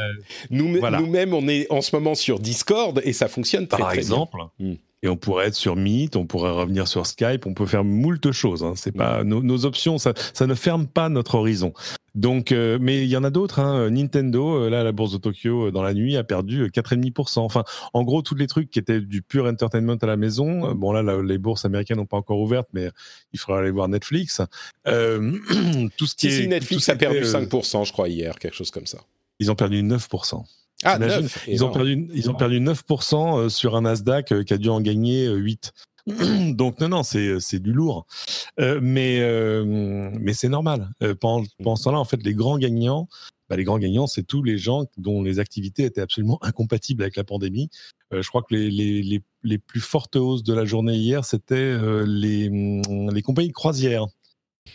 [0.50, 3.98] Nous, Nous-mêmes, on est en ce moment sur Discord et ça fonctionne très, Par très
[3.98, 4.72] exemple, bien.
[4.72, 7.84] Mm et on pourrait être sur Meet, on pourrait revenir sur Skype, on peut faire
[7.84, 8.62] moult choses.
[8.62, 8.74] Hein.
[8.76, 11.72] C'est pas nos, options, ça, ça, ne ferme pas notre horizon.
[12.14, 13.60] Donc, euh, mais il y en a d'autres.
[13.60, 13.88] Hein.
[13.90, 17.38] Nintendo, euh, là, la bourse de Tokyo euh, dans la nuit a perdu 4,5%.
[17.38, 20.74] Enfin, en gros, tous les trucs qui étaient du pur entertainment à la maison.
[20.74, 22.90] Bon, là, les bourses américaines n'ont pas encore ouvertes, mais
[23.32, 24.42] il faudra aller voir Netflix.
[24.84, 28.98] tout ce qui est, Netflix a perdu 5%, je crois hier, quelque chose comme ça.
[29.38, 30.44] Ils ont perdu 9%.
[30.84, 30.98] Ah,
[31.46, 34.68] ils, ont perdu, ils ont perdu 9% euh, sur un Nasdaq euh, qui a dû
[34.70, 35.72] en gagner 8.
[36.08, 38.06] Euh, Donc non, non, c'est du lourd.
[38.58, 39.20] mais
[39.64, 40.88] mais c'est normal.
[41.20, 43.08] pendant, pendant ce temps-là, en fait, les grands gagnants,
[43.50, 47.16] bah, les grands gagnants, c'est tous les gens dont les activités étaient absolument incompatibles avec
[47.16, 47.68] la pandémie.
[48.12, 51.76] je crois que les, les, les, les, plus fortes hausses de la journée hier, c'était
[52.06, 54.06] les, les compagnies de croisière.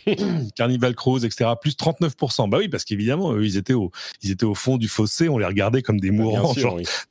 [0.56, 1.50] Carnival Cruise, etc.
[1.60, 2.48] Plus 39%.
[2.48, 3.90] Bah oui, parce qu'évidemment, eux, ils étaient au,
[4.22, 5.28] ils étaient au fond du fossé.
[5.28, 6.54] On les regardait comme des bah, mourants.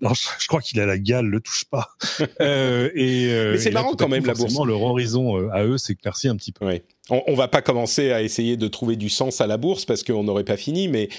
[0.02, 1.90] non, je, crois qu'il a la gale, le touche pas.
[2.42, 4.56] euh, et, euh, Mais c'est marrant quand même la bourse.
[4.66, 6.66] Leur horizon euh, à eux s'éclaircit un petit peu.
[7.10, 10.02] On, on, va pas commencer à essayer de trouver du sens à la bourse parce
[10.02, 11.10] qu'on n'aurait pas fini, mais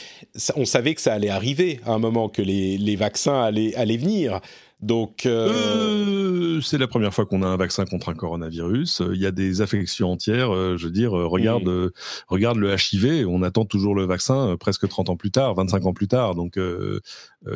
[0.57, 3.97] on savait que ça allait arriver à un moment, que les, les vaccins allaient, allaient
[3.97, 4.41] venir.
[4.81, 6.61] Donc, euh, euh...
[6.61, 9.03] c'est la première fois qu'on a un vaccin contre un coronavirus.
[9.13, 10.55] Il y a des affections entières.
[10.55, 11.91] Euh, je veux dire, regarde, mm.
[12.29, 13.27] regarde le HIV.
[13.27, 16.35] On attend toujours le vaccin presque 30 ans plus tard, 25 ans plus tard.
[16.35, 16.59] Donc,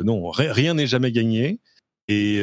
[0.03, 1.59] non, rien n'est jamais gagné.
[2.07, 2.41] Et,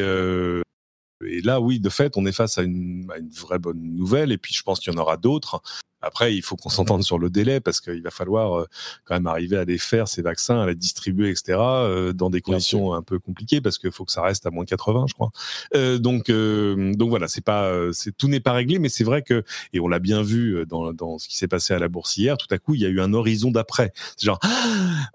[1.24, 4.32] et là, oui, de fait, on est face à une, à une vraie bonne nouvelle.
[4.32, 5.62] Et puis, je pense qu'il y en aura d'autres.
[6.00, 8.66] Après, il faut qu'on s'entende sur le délai parce qu'il va falloir euh,
[9.04, 12.40] quand même arriver à les faire, ces vaccins, à les distribuer, etc., euh, dans des
[12.40, 15.30] conditions un peu compliquées parce qu'il faut que ça reste à moins 80, je crois.
[15.74, 19.42] Euh, donc, donc voilà, c'est pas, c'est tout n'est pas réglé, mais c'est vrai que,
[19.72, 22.36] et on l'a bien vu dans, dans ce qui s'est passé à la bourse hier,
[22.36, 23.92] tout à coup, il y a eu un horizon d'après.
[24.16, 24.38] C'est genre,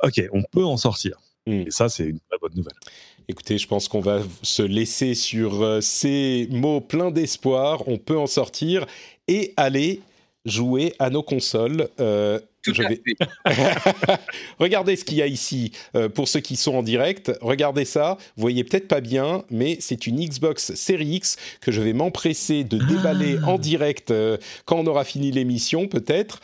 [0.03, 1.17] ok, on peut en sortir.
[1.45, 1.63] Hmm.
[1.67, 2.75] Et ça, c'est une très bonne nouvelle.
[3.27, 7.87] Écoutez, je pense qu'on va se laisser sur ces mots pleins d'espoir.
[7.87, 8.85] On peut en sortir
[9.27, 10.01] et aller
[10.45, 11.89] jouer à nos consoles.
[11.99, 12.39] Euh,
[14.59, 17.31] regardez ce qu'il y a ici euh, pour ceux qui sont en direct.
[17.41, 18.17] Regardez ça.
[18.37, 22.63] Vous voyez peut-être pas bien, mais c'est une Xbox Series X que je vais m'empresser
[22.63, 23.49] de déballer ah.
[23.49, 26.39] en direct euh, quand on aura fini l'émission, peut-être.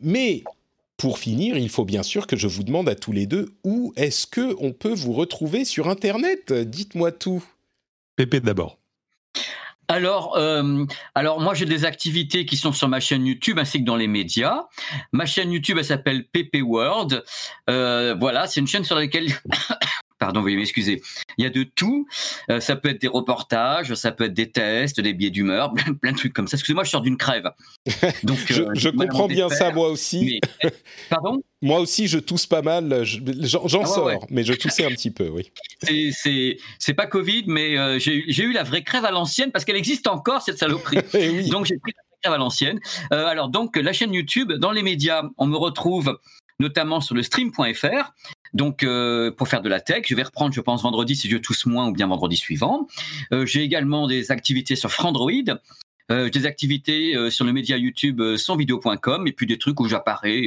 [0.00, 0.42] mais
[1.04, 3.92] pour finir, il faut bien sûr que je vous demande à tous les deux où
[3.94, 6.50] est-ce que on peut vous retrouver sur Internet?
[6.54, 7.44] Dites-moi tout.
[8.16, 8.78] Pépé d'abord.
[9.86, 13.84] Alors, euh, alors moi j'ai des activités qui sont sur ma chaîne YouTube ainsi que
[13.84, 14.62] dans les médias.
[15.12, 17.22] Ma chaîne YouTube elle s'appelle PP World.
[17.68, 19.28] Euh, voilà, c'est une chaîne sur laquelle
[20.18, 21.02] pardon, veuillez m'excuser.
[21.38, 22.06] Il y a de tout.
[22.50, 26.12] Euh, ça peut être des reportages, ça peut être des tests, des billets d'humeur, plein,
[26.12, 26.56] de trucs comme ça.
[26.56, 27.50] Excusez-moi, je sors d'une crève.
[28.22, 30.40] Donc, je, euh, comprends bien ça, moi aussi.
[31.10, 31.42] pardon?
[31.62, 33.04] Moi aussi, je tousse pas mal.
[33.04, 35.50] J'en ah sors, mais je toussais un petit peu, oui.
[35.82, 40.06] C'est pas Covid, mais euh, j'ai eu la vraie crève à l'ancienne parce qu'elle existe
[40.06, 40.98] encore, cette saloperie.
[41.14, 42.80] Eh donc, j'ai pris la crève à l'ancienne.
[43.10, 46.18] alors, donc, la chaîne YouTube, dans les médias, on me retrouve
[46.60, 48.12] notamment sur le stream.fr.
[48.54, 51.36] Donc, euh, pour faire de la tech, je vais reprendre, je pense, vendredi si je
[51.36, 52.86] tousse moins ou bien vendredi suivant.
[53.32, 55.30] Euh, j'ai également des activités sur Frandroid.
[56.12, 59.88] Euh, des activités euh, sur le média YouTube euh, sonvideo.com et puis des trucs où
[59.88, 60.42] j'apparais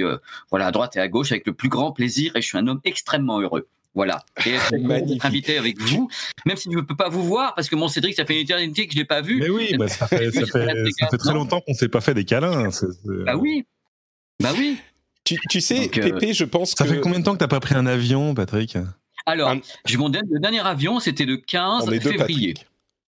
[0.51, 2.67] voilà à droite et à gauche avec le plus grand plaisir et je suis un
[2.67, 3.67] homme extrêmement heureux.
[3.95, 4.23] Voilà.
[4.45, 6.07] Et être invité avec vous,
[6.45, 8.41] même si je ne peux pas vous voir, parce que mon Cédric, ça fait une
[8.41, 9.39] éternité que je ne l'ai pas vu.
[9.39, 10.67] Mais oui, bah, ça, fait, ça, fait,
[10.99, 12.69] ça fait, très longtemps qu'on ne s'est pas fait des câlins.
[13.25, 13.65] Bah oui.
[14.39, 14.77] Bah oui.
[15.49, 16.85] Tu, sais, Pépé, je pense que.
[16.85, 18.77] Ça fait combien de temps que tu n'as pas pris un avion, Patrick?
[19.25, 19.53] Alors,
[19.97, 22.53] mon le dernier avion, c'était le 15 février.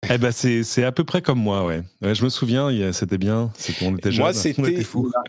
[0.09, 1.83] Eh ben c'est à peu près comme moi, ouais.
[2.01, 3.51] je me souviens, c'était bien,
[3.83, 4.83] on était jeunes, moi, c'était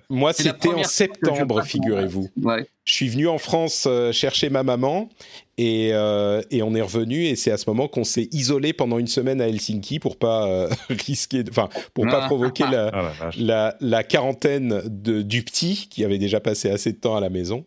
[0.10, 2.30] Moi, c'était en septembre, figurez-vous.
[2.86, 5.10] Je suis venu en France euh, chercher ma maman
[5.58, 8.98] et, euh, et on est revenu et c'est à ce moment qu'on s'est isolé pendant
[8.98, 12.26] une semaine à Helsinki pour pas euh, risquer, enfin pour pas ah.
[12.26, 16.98] provoquer la, ah, la, la, quarantaine de, du petit qui avait déjà passé assez de
[16.98, 17.66] temps à la maison.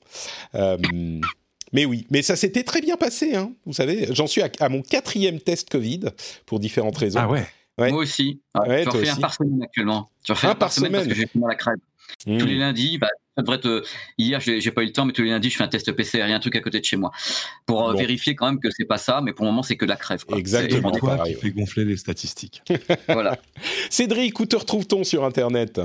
[1.74, 4.06] Mais oui, mais ça s'était très bien passé, hein, vous savez.
[4.12, 6.00] J'en suis à, mon quatrième test Covid
[6.46, 7.18] pour différentes raisons.
[7.20, 7.46] Ah ouais.
[7.76, 8.40] Moi aussi.
[8.54, 10.08] Ouais, J'en fais un par semaine actuellement.
[10.24, 11.74] Fais un, par, semaine, parce que j'ai la crève.
[12.24, 12.58] Tous les hmm.
[12.58, 13.82] lundis, bah, ça devrait être,
[14.18, 16.18] hier j'ai pas eu le temps, mais tous les lundis je fais un test PCR,
[16.26, 17.10] il y a un truc à côté de chez moi
[17.66, 19.84] pour euh, vérifier quand même que c'est pas ça, mais pour le moment c'est que
[19.84, 20.24] la crève.
[20.24, 20.38] Quoi.
[20.38, 20.92] Exactement.
[20.92, 22.62] Toi qui fait gonfler les statistiques?
[23.08, 23.38] voilà.
[23.90, 25.80] Cédric, où te retrouve-t-on sur Internet?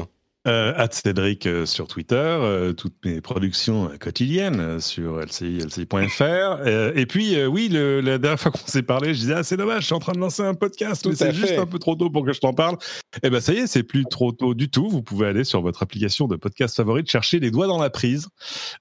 [0.49, 6.67] Euh, Cédric euh, sur Twitter, euh, toutes mes productions quotidiennes sur lci, lci.fr.
[6.95, 9.81] et puis, oui, le, la dernière fois qu'on s'est parlé, je disais, ah, c'est dommage,
[9.81, 12.09] je suis en train de lancer un podcast, mais c'est juste un peu trop tôt
[12.09, 12.75] pour que je t'en parle.
[13.15, 14.89] Et eh ben, ça y est, c'est plus trop tôt du tout.
[14.89, 18.27] Vous pouvez aller sur votre application de podcast favorite, chercher Les Doigts dans la Prise,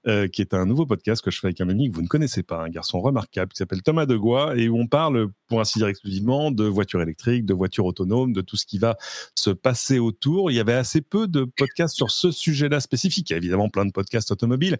[0.05, 2.43] qui est un nouveau podcast que je fais avec un ami que vous ne connaissez
[2.43, 5.87] pas, un garçon remarquable qui s'appelle Thomas Degois, et où on parle, pour ainsi dire
[5.87, 8.97] exclusivement, de voitures électriques, de voitures autonomes, de tout ce qui va
[9.35, 10.51] se passer autour.
[10.51, 13.29] Il y avait assez peu de podcast sur ce sujet-là spécifique.
[13.29, 14.77] Il y a évidemment plein de podcasts automobiles,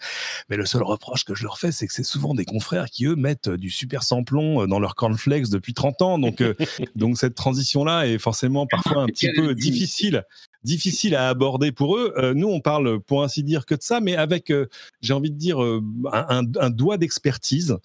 [0.50, 3.06] mais le seul reproche que je leur fais, c'est que c'est souvent des confrères qui,
[3.06, 6.20] eux, mettent du super samplon dans leur cornflakes depuis 30 ans.
[6.20, 6.54] Donc, euh,
[6.96, 10.24] donc cette transition-là est forcément parfois un petit peu difficile
[10.64, 12.14] difficile à aborder pour eux.
[12.18, 14.68] Euh, nous, on parle pour ainsi dire que de ça, mais avec, euh,
[15.02, 15.82] j'ai envie de dire, euh,
[16.12, 17.78] un, un, doigt d'expertise,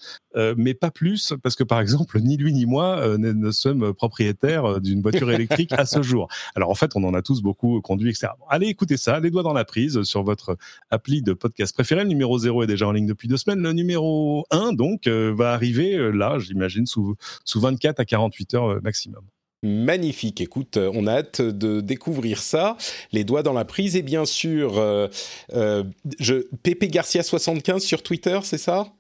[0.57, 5.01] mais pas plus, parce que par exemple, ni lui ni moi ne, sommes propriétaires d'une
[5.01, 6.29] voiture électrique à ce jour.
[6.57, 8.33] Alors en fait, on en a tous beaucoup conduit, etc.
[8.49, 10.57] allez écouter ça, les doigts dans la prise sur votre
[10.91, 12.03] appli de podcast préféré.
[12.03, 13.61] Le numéro 0 est déjà en ligne depuis deux semaines.
[13.61, 17.15] Le numéro 1, donc, va arriver là, j'imagine, sous,
[17.45, 19.25] sous 24 à 48 heures maximum.
[19.65, 20.43] Magnifique.
[20.43, 22.77] Écoute, euh, on a hâte de découvrir ça.
[23.13, 25.09] Les doigts dans la prise et bien sûr, euh,
[25.55, 25.85] euh,
[26.21, 28.93] je, Pepe Garcia 75 sur Twitter, c'est ça?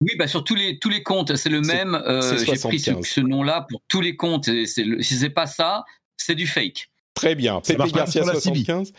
[0.00, 2.00] Oui, bah sur tous les tous les comptes, c'est le même.
[2.46, 4.48] J'ai pris ce, nom-là pour tous les comptes.
[4.48, 5.84] Et le, si c'est pas ça,
[6.16, 6.88] c'est du fake.
[7.14, 7.60] Très bien.
[7.60, 8.92] Pepe Garcia 75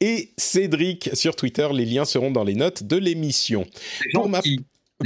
[0.00, 1.68] et Cédric sur Twitter.
[1.72, 3.66] Les liens seront dans les notes de l'émission.
[4.14, 4.40] Pour ma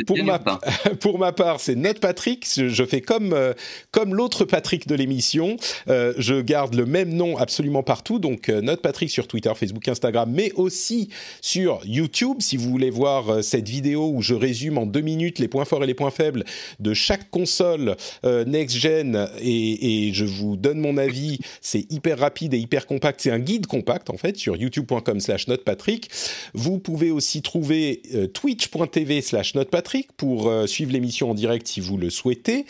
[0.06, 0.38] pour ma,
[1.00, 2.46] pour ma part, c'est notre Patrick.
[2.56, 3.54] Je fais comme, euh,
[3.90, 5.56] comme l'autre Patrick de l'émission.
[5.88, 8.20] Euh, je garde le même nom absolument partout.
[8.20, 11.08] Donc, euh, notre Patrick sur Twitter, Facebook, Instagram, mais aussi
[11.40, 12.36] sur YouTube.
[12.40, 15.82] Si vous voulez voir cette vidéo où je résume en deux minutes les points forts
[15.82, 16.44] et les points faibles
[16.78, 22.58] de chaque console next-gen et, et, je vous donne mon avis, c'est hyper rapide et
[22.58, 23.20] hyper compact.
[23.20, 26.10] C'est un guide compact, en fait, sur youtube.com slash notepatrick.
[26.54, 28.02] Vous pouvez aussi trouver
[28.32, 32.66] twitch.tv slash notepatrick Patrick pour euh, suivre l'émission en direct si vous le souhaitez.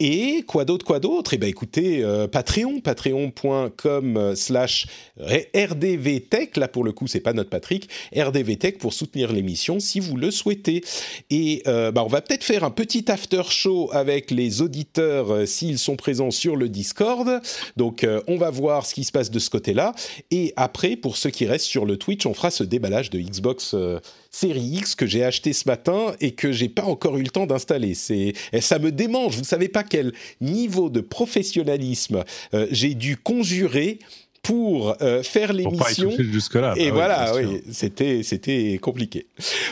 [0.00, 1.32] Et quoi d'autre, quoi d'autre?
[1.32, 7.34] Eh bien écoutez, euh, Patreon, patreon.com euh, slash rdvtech, là pour le coup c'est pas
[7.34, 10.82] notre Patrick, rdvtech pour soutenir l'émission si vous le souhaitez.
[11.30, 15.94] Et bah, on va peut-être faire un petit after show avec les auditeurs s'ils sont
[15.94, 17.40] présents sur le Discord.
[17.76, 19.94] Donc on va voir ce qui se passe de ce côté-là.
[20.32, 23.76] Et après, pour ceux qui restent sur le Twitch, on fera ce déballage de Xbox
[24.30, 27.46] série X que j'ai acheté ce matin et que j'ai pas encore eu le temps
[27.46, 27.94] d'installer.
[27.94, 29.34] C'est, ça me démange.
[29.34, 32.24] Vous ne savez pas quel niveau de professionnalisme
[32.54, 33.98] euh, j'ai dû conjurer
[34.42, 36.10] pour euh, faire l'émission.
[36.18, 36.74] jusque-là.
[36.76, 39.26] Et bah voilà, oui, c'était, c'était compliqué.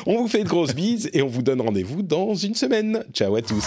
[0.06, 3.02] On vous fait de grosses bises et on vous donne rendez-vous dans une semaine.
[3.12, 3.64] Ciao à tous.